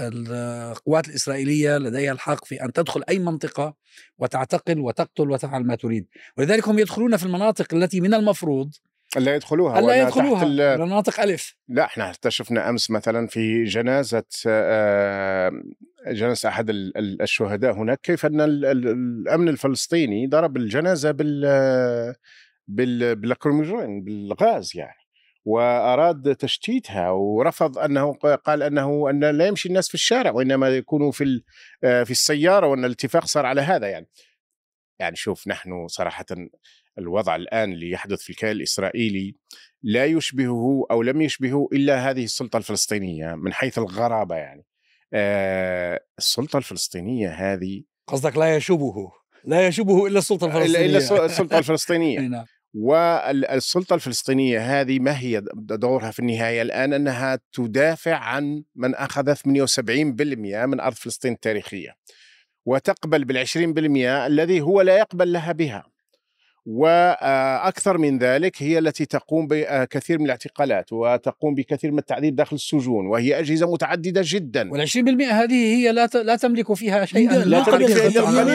القوات 0.00 1.08
الإسرائيلية 1.08 1.78
لديها 1.78 2.12
الحق 2.12 2.44
في 2.44 2.64
أن 2.64 2.72
تدخل 2.72 3.02
أي 3.08 3.18
منطقة 3.18 3.74
وتعتقل 4.18 4.78
وتقتل 4.78 5.30
وتفعل 5.30 5.64
ما 5.64 5.74
تريد. 5.74 6.06
ولذلك 6.36 6.68
هم 6.68 6.78
يدخلون 6.78 7.16
في 7.16 7.26
المناطق 7.26 7.74
التي 7.74 8.00
من 8.00 8.14
المفروض 8.14 8.70
لا 9.16 9.34
يدخلوها 9.34 9.78
تحت 10.04 10.16
يدخلوها 10.16 10.42
ال- 10.46 10.80
مناطق 10.80 11.20
ألف. 11.20 11.56
لا 11.68 11.84
إحنا 11.84 12.08
حتى 12.12 12.30
شفنا 12.30 12.68
أمس 12.68 12.90
مثلا 12.90 13.26
في 13.26 13.64
جنازة 13.64 14.24
آه، 14.46 15.52
ال- 16.70 16.96
ال- 16.98 17.22
الشهداء 17.22 17.72
هناك 17.74 18.00
كيف 18.02 18.26
أن 18.26 18.40
ال- 18.40 18.64
ال- 18.64 18.88
الأمن 18.88 19.48
الفلسطيني 19.48 20.26
ضرب 20.26 20.56
الجنازة 20.56 21.10
بال 21.10 21.40
بال 22.68 23.16
باللاكروميجين 23.16 24.02
بالغاز 24.04 24.72
يعني. 24.74 25.01
وأراد 25.44 26.36
تشتيتها 26.36 27.10
ورفض 27.10 27.78
أنه 27.78 28.12
قال 28.44 28.62
أنه 28.62 29.10
أن 29.10 29.24
لا 29.24 29.46
يمشي 29.46 29.68
الناس 29.68 29.88
في 29.88 29.94
الشارع 29.94 30.30
وإنما 30.30 30.68
يكونوا 30.68 31.12
في 31.12 31.42
آه، 31.84 32.02
في 32.02 32.10
السيارة 32.10 32.66
وأن 32.66 32.84
الاتفاق 32.84 33.24
صار 33.24 33.46
على 33.46 33.60
هذا 33.60 33.88
يعني. 33.88 34.08
يعني 35.00 35.16
شوف 35.16 35.48
نحن 35.48 35.88
صراحة 35.88 36.26
الوضع 36.98 37.36
الآن 37.36 37.72
اللي 37.72 37.90
يحدث 37.90 38.22
في 38.22 38.30
الكيان 38.30 38.52
الإسرائيلي 38.52 39.34
لا 39.82 40.04
يشبهه 40.04 40.86
أو 40.90 41.02
لم 41.02 41.22
يشبهه 41.22 41.68
إلا 41.72 42.10
هذه 42.10 42.24
السلطة 42.24 42.56
الفلسطينية 42.56 43.34
من 43.34 43.52
حيث 43.52 43.78
الغرابة 43.78 44.36
يعني. 44.36 44.64
آه، 45.14 46.00
السلطة 46.18 46.56
الفلسطينية 46.56 47.28
هذه 47.28 47.82
قصدك 48.06 48.36
لا 48.36 48.56
يشبهه 48.56 49.12
لا 49.44 49.66
يشبه 49.66 50.06
إلا 50.06 50.18
السلطة 50.18 50.46
الا 50.46 50.56
الفلسطينية. 50.56 50.86
إلا 50.86 51.24
السلطة 51.26 51.58
الفلسطينية. 51.58 52.20
نعم. 52.28 52.44
والسلطة 52.74 53.94
الفلسطينية 53.94 54.80
هذه 54.80 54.98
ما 54.98 55.18
هي 55.18 55.42
دورها 55.54 56.10
في 56.10 56.18
النهاية 56.18 56.62
الآن؟ 56.62 56.92
أنها 56.92 57.38
تدافع 57.52 58.14
عن 58.14 58.64
من 58.74 58.94
أخذ 58.94 59.34
78% 59.34 59.40
من 60.66 60.80
أرض 60.80 60.94
فلسطين 60.94 61.32
التاريخية 61.32 61.94
وتقبل 62.66 63.24
بالعشرين 63.24 63.72
بالمئة 63.74 64.26
الذي 64.26 64.60
هو 64.60 64.80
لا 64.80 64.98
يقبل 64.98 65.32
لها 65.32 65.52
بها. 65.52 65.91
وأكثر 66.66 67.98
من 67.98 68.18
ذلك 68.18 68.62
هي 68.62 68.78
التي 68.78 69.04
تقوم 69.06 69.46
بكثير 69.50 70.18
من 70.18 70.24
الاعتقالات 70.24 70.92
وتقوم 70.92 71.54
بكثير 71.54 71.90
من 71.92 71.98
التعذيب 71.98 72.36
داخل 72.36 72.56
السجون 72.56 73.06
وهي 73.06 73.38
أجهزة 73.38 73.72
متعددة 73.72 74.22
جدا. 74.24 74.70
وال20% 74.70 75.22
هذه 75.32 75.74
هي 75.76 75.92
لا 75.92 76.06
ت- 76.06 76.16
لا 76.16 76.36
تملك 76.36 76.72
فيها 76.72 77.04
شيئا. 77.04 77.32
لا 77.32 77.44
لا 77.44 77.62
تملك 77.64 77.86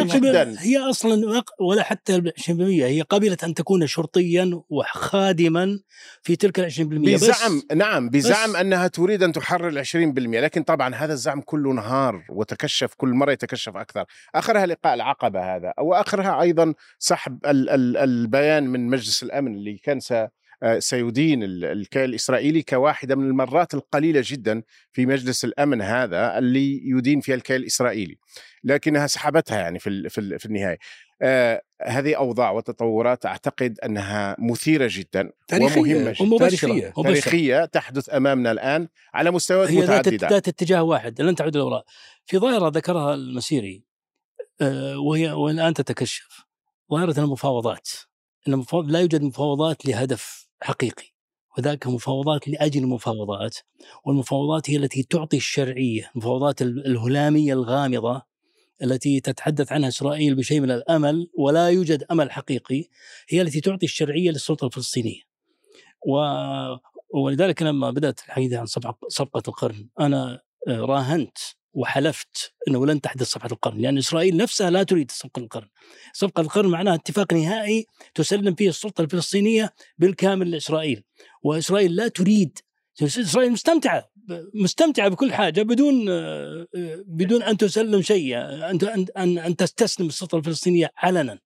فيها 0.08 0.18
جداً. 0.20 0.56
هي 0.60 0.78
أصلا 0.78 1.44
ولا 1.60 1.84
حتى 1.84 2.16
ال 2.16 2.32
20% 2.38 2.50
هي 2.86 3.02
قبلت 3.02 3.44
أن 3.44 3.54
تكون 3.54 3.88
شرطيا 3.88 4.62
وخادما 4.70 5.80
في 6.24 6.36
تلك 6.36 6.60
ال 6.60 6.66
20% 6.72 7.14
بس 7.16 7.24
بزعم 7.24 7.62
نعم 7.76 8.10
بزعم 8.10 8.50
بس- 8.50 8.56
أنها 8.56 8.88
تريد 8.88 9.24
أن 9.24 9.32
تحرر 9.32 9.68
العشرين 9.68 10.14
بالمئة 10.14 10.40
لكن 10.40 10.64
طبعا 10.64 10.96
هذا 10.96 11.14
الزعم 11.14 11.42
كله 11.42 11.74
نهار 11.74 12.24
وتكشف 12.30 12.94
كل 12.98 13.10
مرة 13.10 13.32
يتكشف 13.32 13.76
أكثر. 13.78 14.06
آخرها 14.36 14.66
لقاء 14.66 14.94
العقبة 14.94 15.56
هذا 15.56 15.74
وآخرها 15.80 16.42
أيضا 16.42 16.74
سحب 17.00 17.40
ال- 17.46 17.70
ال- 17.70 17.97
البيان 18.04 18.64
من 18.64 18.88
مجلس 18.88 19.24
الأمن 19.24 19.56
اللي 19.56 19.78
كان 19.78 20.00
س 20.00 20.14
آه، 20.64 20.80
سيدين 20.80 21.44
ال- 21.44 21.66
الكيان 21.66 22.06
الإسرائيلي 22.06 22.62
كواحدة 22.62 23.16
من 23.16 23.28
المرات 23.28 23.74
القليلة 23.74 24.22
جدا 24.26 24.64
في 24.92 25.06
مجلس 25.06 25.46
الأمن 25.46 25.82
هذا 25.82 26.38
اللي 26.38 26.82
يدين 26.90 27.20
فيها 27.22 27.36
الكيان 27.36 27.60
الإسرائيلي 27.60 28.18
لكنها 28.64 29.08
سحبتها 29.08 29.60
يعني 29.60 29.80
في 29.80 29.90
ال- 29.90 30.10
في 30.10 30.22
ال- 30.22 30.40
في 30.40 30.46
النهاية 30.46 30.78
آه 31.22 31.62
هذه 31.84 32.16
أوضاع 32.18 32.52
وتطورات 32.52 33.26
أعتقد 33.26 33.80
أنها 33.86 34.36
مثيرة 34.40 34.90
جدا 34.92 35.32
تاريخية. 35.48 35.82
ومهمة 35.82 36.12
جدا 36.12 36.22
ومبشره 36.24 36.48
تاريخية. 36.68 36.88
مبشرة. 36.98 37.04
تاريخية 37.04 37.66
تحدث 37.66 38.14
أمامنا 38.14 38.52
الآن 38.52 38.88
على 39.14 39.32
مستويات 39.32 39.70
هي 39.72 39.80
ذات 39.80 39.90
متعددة 40.08 40.28
ذات 40.28 40.48
اتجاه 40.48 40.84
واحد 40.84 41.22
لن 41.22 41.36
تعود 41.36 41.58
للوراء 41.58 41.86
في 42.26 42.38
ظاهرة 42.38 42.70
ذكرها 42.70 43.14
المسيري 43.14 43.84
آه، 44.62 45.00
وهي 45.00 45.32
والآن 45.32 45.74
تتكشف 45.74 46.47
ظاهره 46.92 47.20
المفاوضات 47.20 47.90
ان 48.48 48.54
المفاوض 48.54 48.92
لا 48.92 49.00
يوجد 49.00 49.22
مفاوضات 49.22 49.86
لهدف 49.86 50.48
حقيقي. 50.62 51.06
وذاك 51.58 51.88
مفاوضات 51.88 52.48
لأجل 52.48 52.84
المفاوضات. 52.84 53.58
والمفاوضات 54.06 54.70
هي 54.70 54.78
التي 54.78 55.04
تعطي 55.04 55.38
الشرعية 55.38 56.12
المفاوضات 56.16 56.62
ال- 56.62 56.86
الهلامية 56.86 57.54
الغامضة 57.54 58.22
التي 58.84 59.20
تتحدث 59.20 59.72
عنها 59.72 59.90
إسرائيل 59.90 60.36
بشيء 60.36 60.60
من 60.60 60.72
الأمل 60.72 61.28
ولا 61.38 61.68
يوجد 61.70 62.04
أمل 62.12 62.32
حقيقي 62.32 62.84
هي 63.30 63.42
التي 63.42 63.62
تعطي 63.62 63.86
الشرعية 63.86 64.32
للسلطة 64.32 64.66
الفلسطينية. 64.66 65.22
و 66.08 66.18
ولذلك 67.14 67.62
لما 67.62 67.92
بدأت 67.92 68.20
الحديث 68.20 68.54
عن 68.54 68.66
صفقة 69.10 69.44
القرن 69.48 69.90
أنا 70.00 70.42
آه، 70.68 70.80
راهنت 70.80 71.38
وحلفت 71.78 72.54
إنه 72.68 72.86
لن 72.86 73.02
تحدث 73.02 73.28
صفقه 73.28 73.54
القرن 73.54 73.78
لأن 73.82 73.98
إسرائيل 73.98 74.38
نفسها 74.38 74.70
لا 74.70 74.84
تريد 74.84 75.12
صفقه 75.12 75.40
القرن. 75.40 75.68
صفقة 76.14 76.42
القرن 76.42 76.70
معناها 76.70 76.96
اتفاق 76.96 77.34
نهائي 77.34 77.86
تسلم 78.16 78.56
فيه 78.56 78.70
السلطة 78.70 79.02
الفلسطينية 79.02 79.74
بالكامل 79.98 80.52
لإسرائيل 80.52 81.04
وإسرائيل 81.44 81.96
لا 81.96 82.08
تريد 82.08 82.60
إسرائيل 83.02 83.52
مستمتعة 83.52 84.10
مستمتعة 84.54 85.10
بكل 85.10 85.34
حاجة 85.34 85.62
بدون 85.62 86.06
بدون 87.06 87.44
أن 87.44 87.58
تسلم 87.58 88.02
شيء 88.02 88.38
أن 88.38 89.08
أن 89.18 89.38
أن, 89.38 89.56
تستسلم 89.56 90.08
السلطة 90.08 90.38
الفلسطينية 90.38 90.92
علنا 90.98 91.40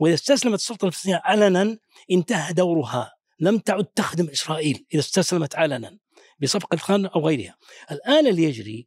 وإذا 0.00 0.14
استسلمت 0.14 0.58
السلطة 0.58 0.86
الفلسطينية 0.86 1.20
علنا 1.24 1.78
انتهى 2.10 2.52
دورها 2.52 3.12
لم 3.40 3.58
تعد 3.58 3.84
تخدم 3.84 4.28
إسرائيل 4.28 4.86
إذا 4.92 5.00
استسلمت 5.00 5.54
علنا 5.54 5.98
بصفقة 6.42 6.74
القرن 6.74 7.06
أو 7.06 7.26
غيرها. 7.26 7.56
الآن 7.90 8.26
اللي 8.26 8.42
يجري 8.42 8.86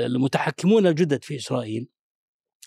المتحكمون 0.00 0.86
الجدد 0.86 1.24
في 1.24 1.36
إسرائيل 1.36 1.88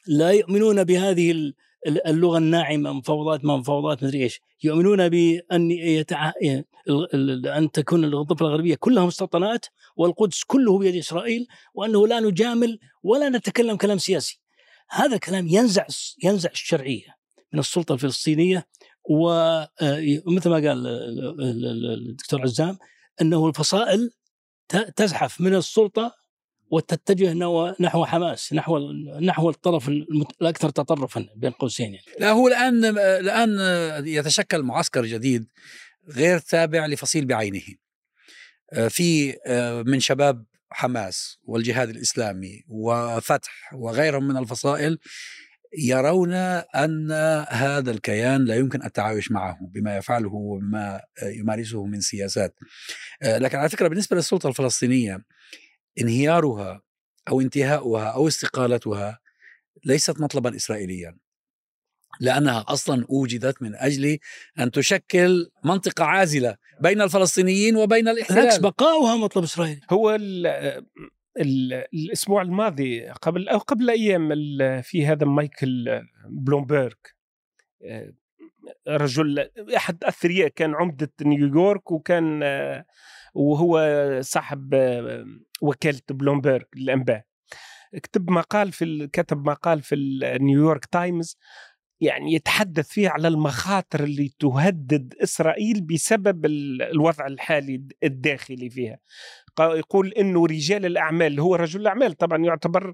لا 0.08 0.32
يؤمنون 0.32 0.84
بهذه 0.84 1.32
ال- 1.32 1.54
ال- 1.88 2.08
اللغة 2.08 2.38
الناعمة 2.38 2.94
مفاوضات 2.94 3.46
ما 3.46 3.58
مفاوضات 3.58 4.04
مدري 4.04 4.24
إيش. 4.24 4.40
يؤمنون 4.64 5.10
بان 5.10 5.72
يتع... 5.72 6.32
أن 7.58 7.72
تكون 7.72 8.04
الضفه 8.04 8.46
الغربية 8.46 8.76
كلها 8.76 9.06
مستوطنات 9.06 9.66
والقدس 9.96 10.44
كله 10.44 10.78
بيد 10.78 10.96
إسرائيل 10.96 11.48
وأنه 11.74 12.08
لا 12.08 12.20
نجامل 12.20 12.80
ولا 13.04 13.30
نتكلم 13.30 13.78
كلام 13.78 13.98
سياسي. 13.98 14.42
هذا 14.90 15.16
الكلام 15.16 15.48
ينزع 15.48 15.86
ينزع 16.24 16.50
الشرعية 16.52 17.16
من 17.54 17.60
السلطة 17.60 17.94
الفلسطينية 17.94 18.68
ومثل 19.10 20.50
ما 20.50 20.56
قال 20.56 20.66
ال- 20.66 20.88
ال- 21.42 21.66
ال- 21.66 22.10
الدكتور 22.10 22.42
عزام 22.42 22.78
إنه 23.22 23.48
الفصائل 23.48 24.12
تزحف 24.70 25.42
من 25.42 25.56
السلطة 25.56 26.16
وتتجه 26.72 27.34
نحو 27.80 28.06
حماس 28.06 28.54
نحو 28.54 28.92
نحو 29.22 29.50
الطرف 29.50 29.90
الأكثر 29.90 30.70
تطرفا 30.70 31.28
بين 31.36 31.52
قوسين 31.52 31.94
يعني. 31.94 32.06
لا 32.20 32.32
هو 32.32 32.48
الآن 32.48 32.86
الآن 32.98 33.58
يتشكل 34.08 34.64
معسكر 34.64 35.06
جديد 35.06 35.48
غير 36.10 36.40
تابع 36.40 36.86
لفصيل 36.86 37.26
بعينه 37.26 37.62
في 38.90 39.38
من 39.88 40.00
شباب 40.00 40.46
حماس 40.70 41.40
والجهاد 41.44 41.90
الإسلامي 41.90 42.64
وفتح 42.68 43.74
وغيرهم 43.74 44.28
من 44.28 44.38
الفصائل 44.38 45.00
يرون 45.78 46.34
أن 46.34 47.12
هذا 47.50 47.92
الكيان 47.92 48.46
لا 48.46 48.56
يمكن 48.56 48.84
التعايش 48.86 49.32
معه 49.32 49.58
بما 49.62 49.98
يفعله 49.98 50.34
وما 50.34 51.02
يمارسه 51.24 51.86
من 51.86 52.02
سياسات. 52.02 52.56
لكن 53.24 53.58
على 53.58 53.70
فكرة 53.70 53.88
بالنسبة 53.88 54.16
للسلطة 54.16 54.50
الفلسطينية 54.50 55.26
انهيارها 56.02 56.82
أو 57.30 57.42
انتهاؤها 57.42 58.06
أو 58.06 58.28
استقالتها 58.28 59.20
ليست 59.86 60.20
مطلبا 60.22 60.56
اسرائيليا 60.56 61.18
لأنها 62.20 62.66
أصلا 62.68 63.06
أوجدت 63.10 63.62
من 63.62 63.76
أجل 63.76 64.20
أن 64.60 64.72
تشكل 64.72 65.50
منطقة 65.66 66.04
عازلة 66.04 66.56
بين 66.82 67.02
الفلسطينيين 67.02 67.76
وبين 67.76 68.06
بالعكس 68.06 68.32
الاحتلال. 68.32 68.62
بقاؤها 68.62 69.16
مطلب 69.16 69.44
إسرائيلي. 69.44 69.82
هو 69.90 70.16
ال 70.16 70.48
الأسبوع 71.38 72.42
الماضي 72.42 73.10
قبل 73.10 73.50
أو 73.50 73.58
قبل 73.58 73.90
أيام 73.90 74.30
في 74.82 75.06
هذا 75.06 75.26
مايكل 75.26 76.02
بلومبرغ 76.30 76.94
آه، 77.84 78.14
رجل 78.88 79.50
أحد 79.76 80.04
أثرياء 80.04 80.48
كان 80.48 80.76
عمدة 80.76 81.12
نيويورك 81.22 81.92
وكان 81.92 82.44
آه، 82.44 82.86
وهو 83.34 83.82
صاحب 84.22 84.74
آه، 84.74 85.26
وكالة 85.62 86.02
بلومبرغ 86.10 86.64
للانباء 86.76 87.26
كتب 87.94 88.30
مقال 88.30 88.72
في 88.72 89.08
كتب 89.14 89.46
مقال 89.46 89.82
في 89.82 89.96
النيويورك 89.96 90.86
تايمز 90.86 91.38
يعني 92.02 92.34
يتحدث 92.34 92.88
فيه 92.90 93.10
على 93.10 93.28
المخاطر 93.28 94.04
اللي 94.04 94.32
تهدد 94.40 95.14
إسرائيل 95.24 95.82
بسبب 95.82 96.46
ال- 96.46 96.82
الوضع 96.82 97.28
الحالي 97.28 97.84
الداخلي 98.04 98.70
فيها. 98.70 99.00
يقول 99.60 100.08
إنه 100.14 100.46
رجال 100.46 100.86
الأعمال 100.86 101.40
هو 101.40 101.56
رجل 101.56 101.82
الأعمال 101.82 102.14
طبعا 102.14 102.38
يعتبر 102.46 102.94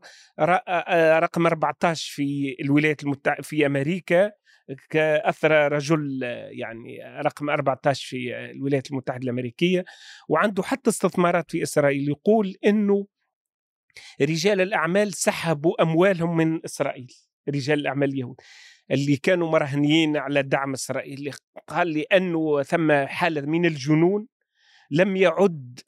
رقم 1.20 1.48
14 1.48 2.12
في 2.16 2.56
الولايات 2.62 3.04
المتحده 3.04 3.42
في 3.44 3.66
أمريكا 3.66 4.32
كاثرى 4.90 5.68
رجل 5.68 6.20
يعني 6.52 7.00
رقم 7.22 7.50
14 7.50 8.08
في 8.10 8.36
الولايات 8.52 8.92
المتحدة 8.92 9.24
الأمريكية. 9.24 9.86
وعنده 10.30 10.64
حتى 10.64 10.90
استثمارات 10.90 11.52
في 11.52 11.64
إسرائيل. 11.64 12.10
يقول 12.10 12.56
إنه 12.66 13.08
رجال 14.22 14.62
الأعمال 14.62 15.14
سحبوا 15.14 15.82
أموالهم 15.82 16.38
من 16.38 16.66
إسرائيل 16.66 17.08
رجال 17.50 17.80
الأعمال 17.80 18.10
اليهود. 18.10 18.36
اللي 18.92 19.18
كانوا 19.18 19.52
مرهنين 19.52 20.18
على 20.18 20.44
دعم 20.44 20.74
إسرائيل 20.74 21.34
قال 21.68 21.94
لأنه 21.94 22.64
ثم 22.64 22.92
حالة 23.06 23.42
من 23.42 23.66
الجنون 23.66 24.28
لم 24.92 25.16
يعد 25.16 25.80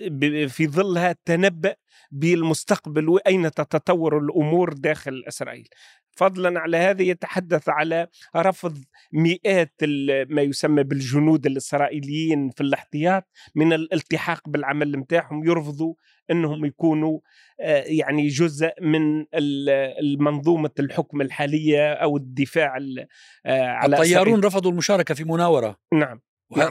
ب- 0.00 0.46
في 0.46 0.66
ظلها 0.66 1.16
تنبأ 1.24 1.74
بالمستقبل 2.10 3.08
وأين 3.08 3.50
تتطور 3.50 4.18
الأمور 4.18 4.72
داخل 4.72 5.24
إسرائيل. 5.28 5.68
فضلا 6.16 6.60
على 6.60 6.76
هذا 6.76 7.02
يتحدث 7.02 7.68
على 7.68 8.06
رفض 8.36 8.78
مئات 9.12 9.74
ما 10.28 10.42
يسمى 10.42 10.82
بالجنود 10.82 11.46
الإسرائيليين 11.46 12.50
في 12.50 12.60
الاحتياط 12.60 13.24
من 13.54 13.72
الالتحاق 13.72 14.48
بالعمل 14.48 14.96
متاعهم 14.98 15.44
يرفضوا 15.44 15.94
أنهم 16.30 16.64
يكونوا 16.64 17.18
آه، 17.60 17.84
يعني 17.86 18.28
جزء 18.28 18.70
من 18.80 19.20
ال- 19.20 19.68
المنظومة 20.00 20.70
الحكم 20.78 21.20
الحالية 21.20 21.92
أو 21.92 22.16
الدفاع 22.16 22.76
ال- 22.76 23.06
آه، 23.46 23.62
على 23.66 23.96
الطيارون 23.96 24.40
رفضوا 24.44 24.70
المشاركة 24.70 25.14
في 25.14 25.24
مناورة. 25.24 25.76
نعم، 25.94 26.20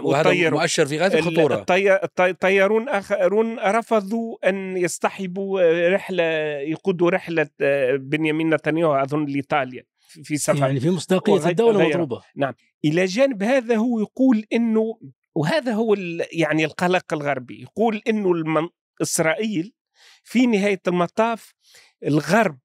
وهذا. 0.03 0.29
مؤشر 0.53 0.85
في 0.85 0.97
غاية 0.97 1.19
الخطورة 1.19 1.55
الطي- 1.55 2.03
الطي- 2.03 2.29
الطيارون 2.29 2.89
آخرون 2.89 3.59
رفضوا 3.59 4.49
أن 4.49 4.77
يصطحبوا 4.77 5.61
رحلة 5.89 6.23
يقودوا 6.59 7.09
رحلة 7.09 7.49
آه، 7.61 7.95
بنيامين 7.95 8.53
نتنياهو 8.53 8.95
أظن 8.95 9.25
لإيطاليا 9.25 9.83
في 10.23 10.37
سفر 10.37 10.57
يعني 10.59 10.79
في 10.79 10.89
مصداقية 10.89 11.33
وغي- 11.33 11.49
الدولة 11.51 11.77
غيره. 11.79 11.89
مطلوبة 11.89 12.21
إلى 12.85 13.05
جانب 13.05 13.43
هذا 13.43 13.75
هو 13.75 13.99
يقول 13.99 14.45
إنه 14.53 14.99
وهذا 15.35 15.71
هو 15.73 15.93
ال- 15.93 16.25
يعني 16.31 16.65
القلق 16.65 17.13
الغربي 17.13 17.61
يقول 17.61 18.01
إنه 18.07 18.31
المن... 18.31 18.67
إسرائيل 19.01 19.73
في 20.23 20.45
نهاية 20.47 20.81
المطاف 20.87 21.53
الغرب 22.05 22.57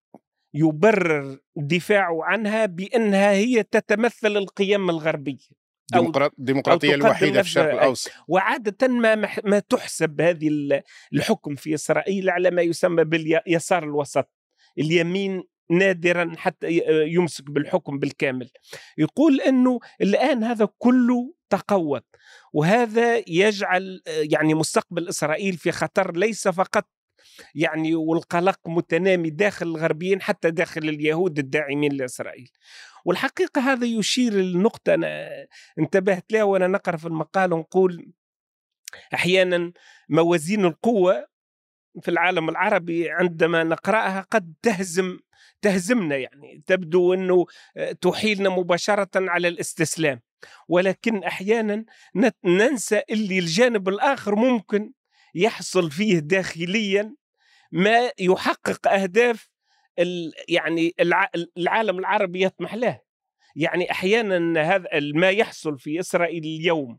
يبرر 0.54 1.38
دفاعه 1.56 2.24
عنها 2.24 2.66
بأنها 2.66 3.30
هي 3.32 3.62
تتمثل 3.62 4.36
القيم 4.36 4.90
الغربية 4.90 5.63
الديمقراطية 6.38 6.94
الوحيدة 6.94 7.42
في 7.42 7.48
الشرق. 7.48 7.72
الأوسط 7.72 8.10
وعادة 8.28 8.88
ما 8.88 9.14
ما 9.44 9.58
تحسب 9.58 10.20
هذه 10.20 10.48
ال- 10.48 10.82
الحكم 11.12 11.54
في 11.54 11.74
إسرائيل 11.74 12.30
على 12.30 12.50
ما 12.50 12.62
يسمى 12.62 13.04
باليسار 13.04 13.84
الوسط 13.84 14.30
اليمين 14.78 15.42
نادرا 15.70 16.32
حتى 16.36 16.66
يمسك 17.08 17.50
بالحكم 17.50 17.98
بالكامل 17.98 18.50
يقول 18.98 19.40
أنه 19.40 19.78
الآن 20.00 20.44
هذا 20.44 20.68
كله 20.78 21.34
تقوت 21.50 22.04
وهذا 22.52 23.16
يجعل 23.30 24.02
يعني 24.06 24.54
مستقبل 24.54 25.08
إسرائيل 25.08 25.56
في 25.56 25.72
خطر 25.72 26.16
ليس 26.16 26.48
فقط 26.48 26.88
يعني 27.54 27.94
والقلق 27.94 28.58
متنامي 28.66 29.30
داخل 29.30 29.66
الغربيين 29.66 30.22
حتى 30.22 30.50
داخل 30.50 30.82
اليهود 30.88 31.38
الداعمين 31.38 31.92
لإسرائيل 31.92 32.50
والحقيقة 33.04 33.72
هذا 33.72 33.86
يشير 33.86 34.32
للنقطة 34.32 34.94
أنا 34.94 35.28
انتبهت 35.78 36.32
لها 36.32 36.42
وأنا 36.42 36.66
نقرأ 36.66 36.96
في 36.96 37.06
المقال 37.06 37.52
ونقول 37.52 38.12
أحيانا 39.14 39.72
موازين 40.08 40.64
القوة 40.64 41.26
في 42.02 42.10
العالم 42.10 42.48
العربي 42.48 43.10
عندما 43.10 43.64
نقرأها 43.64 44.26
قد 44.30 44.54
تهزم 44.62 45.18
تهزمنا 45.62 46.16
يعني. 46.16 46.62
تبدو 46.66 47.14
أنه 47.14 47.46
تحيلنا 48.00 48.48
مباشرة 48.48 49.10
على 49.14 49.48
الاستسلام. 49.48 50.20
ولكن 50.68 51.24
أحيانا 51.24 51.84
ننسى 52.44 53.02
اللي 53.10 53.38
الجانب 53.38 53.88
الآخر 53.88 54.34
ممكن 54.34 54.92
يحصل 55.34 55.90
فيه 55.90 56.18
داخليا 56.18 57.14
ما 57.72 58.10
يحقق 58.18 58.88
أهداف 58.88 59.48
يعني 60.48 60.94
الع- 61.00 61.30
العالم 61.58 61.98
العربي 61.98 62.44
يطمح 62.44 62.74
له. 62.74 63.00
يعني 63.56 63.90
أحيانا 63.90 64.62
هذا 64.62 64.88
ما 65.14 65.30
يحصل 65.30 65.78
في 65.78 66.00
إسرائيل 66.00 66.44
اليوم 66.44 66.98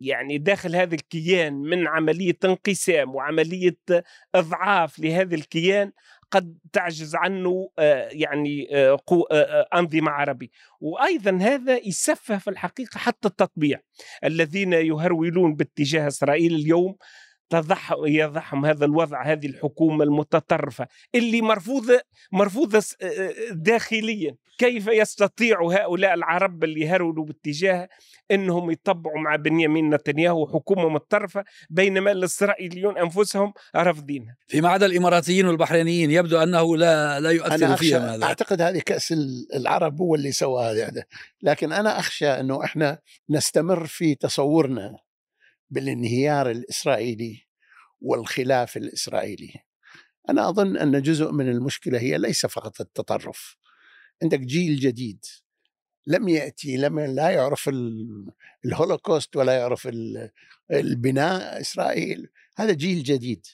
يعني 0.00 0.38
داخل 0.38 0.76
هذا 0.76 0.94
الكيان 0.94 1.54
من 1.54 1.88
عملية 1.88 2.38
انقسام 2.44 3.14
وعملية 3.14 3.76
إضعاف 4.34 4.98
لهذا 4.98 5.34
الكيان 5.34 5.92
قد 6.30 6.58
تعجز 6.72 7.14
عنه 7.14 7.70
آه، 7.78 8.08
يعني 8.12 8.68
آه، 8.76 8.98
آه، 9.32 9.68
أنظمة 9.74 10.10
عربي 10.10 10.50
وأيضا 10.80 11.38
هذا 11.40 11.76
يسفه 11.76 12.38
في 12.38 12.50
الحقيقة 12.50 12.98
حتى 12.98 13.28
التطبيع. 13.28 13.80
الذين 14.24 14.72
يهرولون 14.72 15.54
باتجاه 15.54 16.06
إسرائيل 16.08 16.54
اليوم 16.54 16.96
تضح 17.60 17.94
يضحهم 18.06 18.66
هذا 18.66 18.84
الوضع 18.84 19.22
هذه 19.32 19.46
الحكومة 19.46 20.04
المتطرفة 20.04 20.86
اللي 21.14 21.42
مرفوضة 21.42 22.00
مرفوضة 22.32 22.82
داخليا. 23.50 24.36
كيف 24.58 24.86
يستطيع 24.88 25.62
هؤلاء 25.62 26.14
العرب 26.14 26.64
اللي 26.64 26.88
هرولوا 26.88 27.24
باتجاه 27.24 27.88
إنهم 28.30 28.70
يطبعوا 28.70 29.18
مع 29.18 29.36
بنيامين 29.36 29.90
نتنياهو 29.94 30.46
حكومة 30.46 30.88
متطرفة 30.88 31.44
بينما 31.70 32.12
الإسرائيليون 32.12 32.98
أنفسهم 32.98 33.52
رافضينها 33.76 34.36
فيما 34.48 34.68
عدا 34.68 34.86
الإماراتيين 34.86 35.46
والبحرينيين 35.46 36.10
يبدو 36.10 36.38
أنه 36.38 36.76
لا 36.76 37.20
لا 37.20 37.30
يؤثر 37.30 37.74
اخشى 37.74 37.76
فيهم 37.76 38.02
هذا 38.02 38.24
أعتقد 38.24 38.60
هذه 38.60 38.78
كأس 38.78 39.12
ال- 39.12 39.46
العرب 39.54 40.00
هو 40.00 40.14
اللي 40.14 40.32
سوى 40.32 40.64
هذا 40.64 41.04
لكن 41.42 41.72
أنا 41.72 41.98
أخشى 41.98 42.28
إنه 42.28 42.64
إحنا 42.64 42.98
نستمر 43.30 43.86
في 43.86 44.14
تصورنا 44.14 44.98
بالانهيار 45.70 46.50
الإسرائيلي. 46.50 47.43
والخلاف 48.04 48.76
الإسرائيلي. 48.76 49.54
أنا 50.30 50.48
أظن 50.48 50.76
أن 50.76 51.02
جزء 51.02 51.32
من 51.32 51.48
المشكلة 51.48 51.98
هي 52.00 52.18
ليس 52.18 52.46
فقط 52.46 52.80
التطرف. 52.80 53.56
عندك 54.22 54.40
جيل 54.40 54.76
جديد 54.80 55.24
لم 56.06 56.28
يأتي 56.28 56.76
لم 56.76 57.00
لا 57.00 57.30
يعرف 57.30 57.68
ال- 57.68 58.26
الهولوكوست 58.64 59.36
ولا 59.36 59.52
يعرف 59.58 59.86
ال- 59.86 60.30
البناء 60.70 61.60
إسرائيل. 61.60 62.28
هذا 62.56 62.72
جيل 62.72 63.02
جديد. 63.02 63.46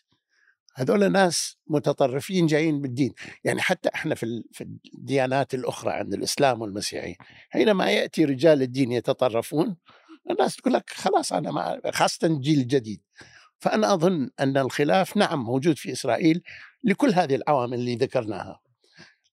هذول 0.75 1.13
ناس 1.13 1.57
متطرفين 1.67 2.47
جايين 2.47 2.81
بالدين. 2.81 3.15
يعني 3.45 3.61
حتى 3.61 3.89
إحنا 3.95 4.15
في 4.15 4.43
في 4.53 4.65
الديانات 4.95 5.55
الأخرى 5.55 5.93
عند 5.93 6.15
الإسلام 6.15 6.61
والمسيحيه 6.61 7.15
حينما 7.51 7.91
يأتي 7.91 8.25
رجال 8.25 8.63
الدين 8.63 8.93
يتطرفون 8.93 9.77
الناس 10.31 10.57
تقول 10.57 10.73
لك 10.75 10.91
خلاص 10.91 11.33
أنا 11.33 11.51
مع 11.51 11.81
خاصة 11.91 12.27
الجيل 12.27 12.59
الجديد 12.61 13.01
فأنا 13.61 13.95
أظن 13.95 14.31
أن 14.41 14.57
الخلاف 14.57 15.17
نعم 15.17 15.45
موجود 15.45 15.79
في 15.79 15.93
إسرائيل 15.93 16.43
لكل 16.85 17.11
هذه 17.15 17.35
العوامل 17.35 17.79
اللي 17.79 17.97
ذكرناها. 17.97 18.61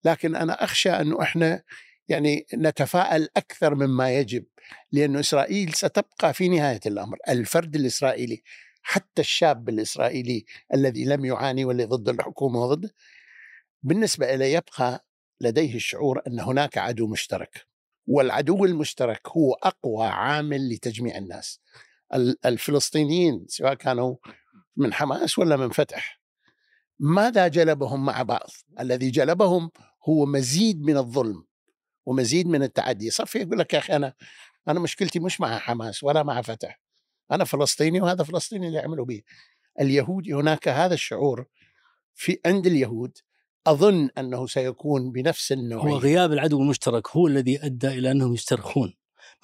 لكن 0.04 0.36
أنا 0.36 0.63
أخشى 0.63 0.90
أنه 0.90 1.22
إحنا 1.22 1.63
يعني 2.08 2.46
نتفائل 2.54 3.30
أكثر 3.38 3.76
مما 3.76 4.12
يجب 4.18 4.46
لأن 4.92 5.16
إسرائيل 5.16 5.74
ستبقى 5.74 6.34
في 6.34 6.50
نهاية 6.50 6.80
الأمر. 6.86 7.18
الفرد 7.30 7.76
الإسرائيلي 7.76 8.44
حتى 8.82 9.22
الشاب 9.22 9.70
الإسرائيلي 9.70 10.46
الذي 10.74 11.06
لم 11.06 11.26
يعاني 11.26 11.66
واللي 11.66 11.86
ضد 11.86 12.10
الحكومة 12.10 12.60
وضد 12.60 12.92
بالنسبة 13.84 14.34
إليه 14.34 14.56
يبقى 14.58 15.06
لديه 15.42 15.76
الشعور 15.76 16.22
أن 16.28 16.40
هناك 16.40 16.78
عدو 16.78 17.08
مشترك. 17.08 17.68
والعدو 18.08 18.66
المشترك 18.66 19.28
هو 19.28 19.54
أقوى 19.54 20.08
عامل 20.08 20.70
لتجميع 20.74 21.18
الناس. 21.18 21.60
ال- 21.60 21.78
الفلسطينيين 22.46 23.46
سواء 23.48 23.74
كانوا 23.74 24.15
من 24.76 24.93
حماس 24.93 25.39
ولا 25.39 25.58
من 25.58 25.70
فتح 25.70 26.22
ماذا 27.00 27.48
جلبهم 27.48 28.06
مع 28.06 28.22
بعض؟ 28.22 28.50
الذي 28.80 29.10
جلبهم 29.10 29.72
هو 30.10 30.26
مزيد 30.26 30.82
من 30.82 30.98
الظلم 30.98 31.46
ومزيد 32.06 32.48
من 32.48 32.63
التعدي. 32.63 33.10
صفي 33.10 33.39
يقول 33.39 33.60
لك 33.60 33.74
يا 33.74 33.80
أخي 33.80 33.96
أنا 33.96 34.13
أنا 34.67 34.80
مشكلتي 34.80 35.20
مش 35.20 35.41
مع 35.41 35.58
حماس 35.58 36.04
ولا 36.04 36.24
مع 36.24 36.41
فتح. 36.41 36.82
أنا 37.32 37.43
فلسطيني 37.43 38.02
وهذا 38.02 38.24
فلسطيني 38.24 38.67
اللي 38.67 38.78
يعملوا 38.78 39.06
به. 39.06 39.22
اليهودي 39.82 40.34
هناك 40.34 40.67
هذا 40.67 40.93
الشعور 40.93 41.46
في 42.15 42.39
عند 42.46 42.67
اليهود 42.67 43.17
أظن 43.67 44.10
أنه 44.17 44.48
سيكون 44.48 45.12
بنفس 45.12 45.52
هو 45.52 45.60
النوعية. 45.60 45.93
غياب 45.93 46.32
العدو 46.32 46.62
المشترك 46.62 47.08
هو 47.10 47.28
الذي 47.28 47.65
أدى 47.65 47.88
إلى 47.88 48.12
أنهم 48.12 48.34
يسترخون. 48.34 48.93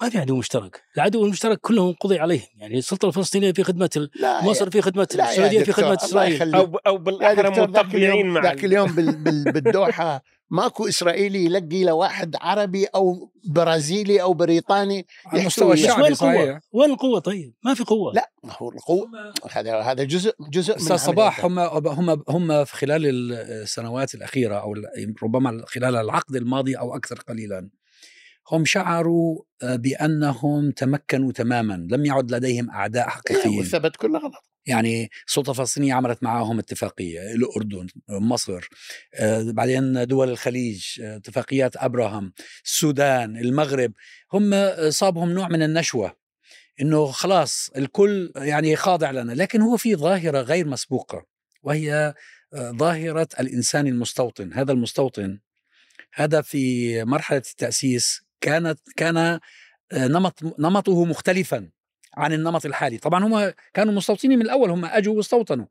ما 0.02 0.08
في 0.08 0.18
عدو 0.18 0.36
مشترك 0.36 0.82
العدو 0.96 1.24
المشترك 1.24 1.60
كلهم 1.60 1.94
قضي 2.00 2.18
عليهم 2.18 2.48
يعني 2.56 2.78
السلطة 2.78 3.08
الفلسطينية 3.08 3.52
في 3.52 3.62
خدمة 3.62 4.08
مصر 4.22 4.70
في 4.70 4.82
خدمة 4.82 5.08
السعودية 5.14 5.62
في 5.62 5.72
خدمة 5.72 5.94
إسرائيل. 5.94 6.54
أو 6.54 6.76
أو 6.86 6.98
بالأحرى 6.98 7.84
اليوم 7.94 8.26
مع 8.26 8.42
ذاك 8.42 8.64
اليوم 8.64 8.94
بال 8.94 9.16
بال 9.16 9.52
بالدوحة 9.52 10.22
ماكو 10.50 10.88
إسرائيلي 10.88 11.44
يلقي 11.44 11.84
لواحد 11.84 12.36
عربي 12.40 12.84
أو 12.84 13.32
برازيلي 13.44 14.22
أو 14.22 14.34
بريطاني 14.34 15.06
على 15.26 15.40
المستوى 15.40 15.70
وياه. 15.70 16.10
بس 16.10 16.22
وين 16.22 16.32
القوه؟ 16.34 16.60
وين 16.72 16.90
القوه 16.90 17.18
طيب؟ 17.18 17.54
ما 17.64 17.74
في 17.74 17.84
قوة 17.84 18.12
لا 18.14 18.30
ما 18.44 18.52
هو 18.58 18.70
القوة 18.70 19.08
هذا 19.50 19.80
هذا 19.80 20.04
جزء 20.04 20.32
جزء 20.50 20.74
من 20.74 20.80
أستاذ 20.80 20.96
صباح 20.96 21.44
هم 21.44 21.58
هم 21.58 22.22
هم 22.28 22.64
في 22.64 22.76
خلال 22.76 23.32
السنوات 23.62 24.14
الأخيرة 24.14 24.54
أو 24.54 24.74
ربما 25.22 25.64
خلال 25.66 25.96
العقد 25.96 26.36
الماضي 26.36 26.78
أو 26.78 26.96
أكثر 26.96 27.16
قليلا 27.28 27.70
هم 28.50 28.64
شعروا 28.64 29.42
آه، 29.62 29.76
بأنهم 29.76 30.70
تمكنوا 30.70 31.32
تماما 31.32 31.86
لم 31.90 32.04
يعد 32.04 32.30
لديهم 32.30 32.70
أعداء 32.70 33.08
حقيقيين. 33.08 33.58
والثبت 33.58 33.96
كله 33.96 34.18
غلط. 34.18 34.50
يعني 34.66 35.10
السلطه 35.26 35.50
الفلسطينيه 35.50 35.94
عملت 35.94 36.22
معهم 36.22 36.58
اتفاقية 36.58 37.34
الأردن 37.34 37.86
مصر 38.08 38.68
آه، 39.14 39.42
بعدين 39.42 40.06
دول 40.06 40.28
الخليج 40.28 41.00
آه، 41.02 41.16
اتفاقيات 41.16 41.76
أبراهام 41.76 42.32
السودان 42.64 43.36
المغرب 43.36 43.92
هم 44.32 44.70
صابهم 44.90 45.30
نوع 45.30 45.48
من 45.48 45.62
النشوة 45.62 46.16
إنه 46.80 47.06
خلاص 47.06 47.70
الكل 47.76 48.32
يعني 48.36 48.76
خاضع 48.76 49.10
لنا. 49.10 49.32
لكن 49.32 49.60
هو 49.60 49.76
في 49.76 49.96
ظاهرة 49.96 50.40
غير 50.40 50.66
مسبوقة 50.66 51.26
وهي 51.62 52.14
ظاهرة 52.54 53.28
الإنسان 53.40 53.86
المستوطن. 53.86 54.52
هذا 54.52 54.72
المستوطن 54.72 55.38
هذا 56.14 56.40
في 56.40 57.04
مرحلة 57.04 57.42
التأسيس 57.50 58.23
كانت 58.44 58.78
كان 58.96 59.16
آه، 59.16 59.40
نمط 59.92 60.58
نمطه 60.58 61.04
مختلفا 61.04 61.70
عن 62.16 62.32
النمط 62.32 62.66
الحالي. 62.66 62.98
طبعا 62.98 63.24
هم 63.24 63.52
كانوا 63.74 63.92
مستوطنين 63.92 64.38
من 64.38 64.44
الأول 64.44 64.70
هم 64.70 64.84
أجوا 64.84 65.16
واستوطنوا 65.16 65.66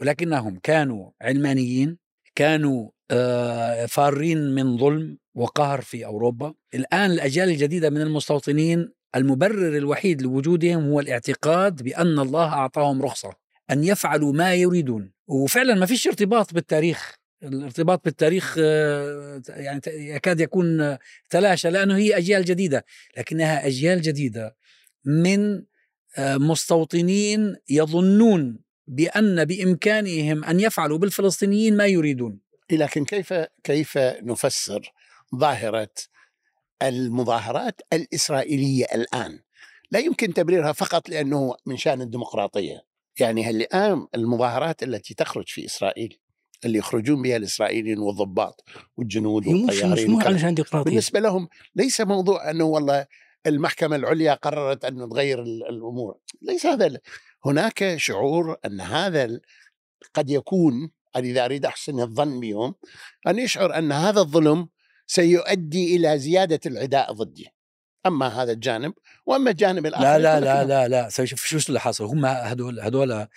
ولكنهم 0.00 0.58
كانوا 0.62 1.10
علمانيين 1.22 1.98
كانوا 2.34 2.90
آه، 3.10 3.86
فارين 3.86 4.54
من 4.54 4.78
ظلم 4.78 5.18
وقهر 5.34 5.80
في 5.80 6.06
أوروبا. 6.06 6.54
الآن 6.74 7.10
الأجيال 7.10 7.48
الجديدة 7.48 7.90
من 7.90 8.00
المستوطنين 8.00 8.92
المبرر 9.16 9.76
الوحيد 9.76 10.22
لوجودهم 10.22 10.88
هو 10.88 11.00
الاعتقاد 11.00 11.82
بأن 11.82 12.18
الله 12.18 12.52
أعطاهم 12.52 13.02
رخصة 13.02 13.32
أن 13.70 13.84
يفعلوا 13.84 14.32
ما 14.32 14.54
يريدون. 14.54 15.12
وفعلا 15.28 15.74
ما 15.74 15.86
فيش 15.86 16.06
ارتباط 16.06 16.54
بالتاريخ. 16.54 17.16
الارتباط 17.46 18.04
بالتاريخ 18.04 18.56
آه، 18.58 19.42
يعني 19.48 19.80
يكاد 19.86 20.40
يكون 20.40 20.96
تلاشى 21.30 21.70
لأنه 21.70 21.96
هي 21.96 22.16
أجيال 22.16 22.44
جديدة 22.44 22.84
لكنها 23.16 23.66
أجيال 23.66 24.02
جديدة 24.02 24.56
من 25.04 25.62
آه، 26.18 26.36
مستوطنين 26.36 27.56
يظنون 27.70 28.58
بأن 28.86 29.44
بإمكانهم 29.44 30.44
أن 30.44 30.60
يفعلوا 30.60 30.98
بالفلسطينيين 30.98 31.76
ما 31.76 31.86
يريدون 31.86 32.40
لكن 32.70 33.04
كيف 33.04 33.34
كيف 33.64 33.98
نفسر 33.98 34.92
ظاهرة 35.36 35.90
المظاهرات 36.82 37.80
الإسرائيلية 37.92 38.84
الآن؟ 38.94 39.40
لا 39.90 39.98
يمكن 39.98 40.34
تبريرها 40.34 40.72
فقط 40.72 41.08
لأنه 41.08 41.54
من 41.66 41.76
شأن 41.76 42.00
الديمقراطية، 42.00 42.86
يعني 43.20 43.50
الآن 43.50 44.06
المظاهرات 44.14 44.82
التي 44.82 45.14
تخرج 45.14 45.48
في 45.48 45.64
إسرائيل 45.64 46.18
اللي 46.64 46.78
يخرجون 46.78 47.22
بها 47.22 47.36
الإسرائيليين 47.36 47.98
والضباط 47.98 48.64
والجنود 48.96 49.46
والطيارين 49.46 50.10
مو 50.10 50.20
علشان 50.20 50.54
ديمقراطيه 50.54 50.90
بالنسبة 50.90 51.20
لهم 51.20 51.48
ليس 51.74 52.00
موضوع 52.00 52.50
أنه 52.50 52.64
والله 52.64 53.06
المحكمة 53.46 53.96
العليا 53.96 54.34
قررت 54.34 54.84
أن 54.84 55.08
تغير 55.10 55.42
الأمور، 55.42 56.18
ليس 56.42 56.66
هذا 56.66 56.98
هناك 57.44 57.96
شعور 57.96 58.56
أن 58.64 58.80
هذا 58.80 59.40
قد 60.14 60.30
يكون 60.30 60.90
إذا 61.16 61.44
أريد 61.44 61.66
أحسن 61.66 62.00
الظن 62.00 62.40
بهم 62.40 62.74
أن 63.26 63.38
يشعر 63.38 63.78
أن 63.78 63.92
هذا 63.92 64.20
الظلم 64.20 64.68
سيؤدي 65.06 65.96
إلى 65.96 66.18
زيادة 66.18 66.60
العداء 66.66 67.12
ضدي. 67.12 67.48
أما 68.06 68.42
هذا 68.42 68.52
الجانب 68.52 68.92
وأما 69.26 69.50
الجانب 69.50 69.86
الآخر 69.86 70.04
لا 70.04 70.18
لا 70.18 70.40
لا 70.40 70.64
لا 70.64 70.88
لا 70.88 71.24
شوف 71.24 71.44
شو 71.44 71.58
اللي 71.68 71.80
حصل؟ 71.80 72.04
هم 72.04 72.26
هدول 72.26 73.12
آه 73.12 73.28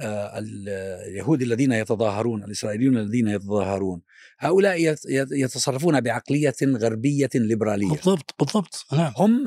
اليهود 0.00 1.42
الذين 1.42 1.72
يتظاهرون 1.72 2.44
الإسرائيليون 2.44 2.98
الذين 2.98 3.28
يتظاهرون 3.28 4.02
هؤلاء 4.38 4.96
يتصرفون 5.32 6.00
بعقلية 6.00 6.54
غربية 6.62 7.28
ليبرالية. 7.34 7.88
بالضبط 7.88 8.34
بالضبط. 8.38 8.86
نعم. 8.92 9.12
هم 9.16 9.46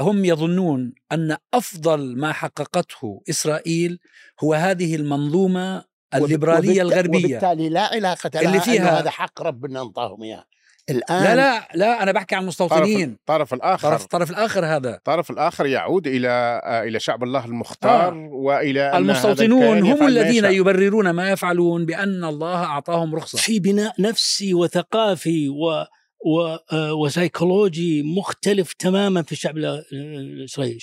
هم 0.00 0.24
يظنون 0.24 0.92
أن 1.12 1.36
أفضل 1.54 2.16
ما 2.16 2.32
حققته 2.32 3.22
إسرائيل 3.30 3.98
هو 4.44 4.54
هذه 4.54 4.94
المنظومة 4.94 5.84
الليبرالية 6.14 6.82
الغربية. 6.82 7.26
وبالتالي 7.26 7.68
لا 7.68 7.82
علاقة 7.82 8.30
لها 8.34 8.42
اللي 8.42 8.60
فيها 8.60 9.00
هذا 9.00 9.10
حق 9.10 9.42
ربنا 9.42 9.82
أنطاهم 9.82 10.22
إياه. 10.22 10.44
الآن 10.90 11.22
لا 11.22 11.36
لا 11.36 11.68
لا 11.74 12.02
أنا 12.02 12.12
بحكي 12.12 12.34
عن 12.34 12.42
المستوطنين. 12.42 13.10
الطرف 13.12 13.54
الآخر. 13.54 13.88
طرف 13.88 14.02
الطرف 14.02 14.30
الآخر 14.30 14.66
هذا. 14.66 14.94
الطرف 14.94 15.30
الآخر 15.30 15.66
يعود 15.66 16.06
إلى 16.06 16.62
إلى 16.88 17.00
شعب 17.00 17.24
الله 17.24 17.44
المختار 17.44 18.12
آه. 18.12 18.28
وإلى 18.32 18.98
المستوطنون 18.98 19.82
هم 19.82 20.06
الذين 20.06 20.44
يبررون 20.44 21.10
ما 21.10 21.30
يفعلون 21.30 21.86
بأن 21.86 22.24
الله 22.24 22.64
أعطاهم 22.64 23.14
رخصة. 23.14 23.38
في 23.38 23.60
بناء 23.60 23.92
نفسي 23.98 24.54
وثقافي 24.54 25.48
و 25.48 25.84
و 26.26 26.56
وسيكولوجي 27.04 28.02
مختلف 28.02 28.72
تماما 28.72 29.22
في 29.22 29.32
الشعب 29.32 29.56
الإسرائيلي. 29.56 30.78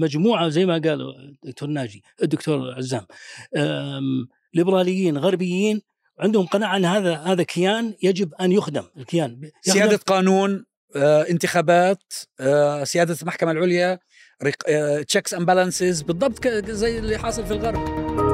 مجموعة 0.00 0.48
زي 0.48 0.66
ما 0.66 0.72
قال 0.72 1.00
الدكتور 1.44 1.68
ناجي 1.68 2.02
الدكتور 2.22 2.74
عزام. 2.74 3.06
ليبراليين 4.54 5.18
غربيين 5.18 5.80
عندهم 6.20 6.46
قناعة 6.46 6.76
أن 6.76 6.84
هذا 6.84 7.14
هذا 7.16 7.42
كيان 7.42 7.94
يجب 8.02 8.34
أن 8.34 8.52
يخدم. 8.52 8.84
الكيان 8.96 9.50
سيادة 9.62 9.96
قانون 9.96 10.64
آه، 10.96 11.26
انتخابات 11.30 12.02
آه، 12.40 12.84
سيادة 12.84 13.16
المحكمة 13.22 13.50
العليا 13.50 13.98
checks 15.08 15.34
and 15.34 15.46
balances 15.46 16.02
بالضبط 16.02 16.48
زي 16.48 16.98
اللي 16.98 17.18
حاصل 17.18 17.46
في 17.46 17.52
الغرب. 17.52 18.29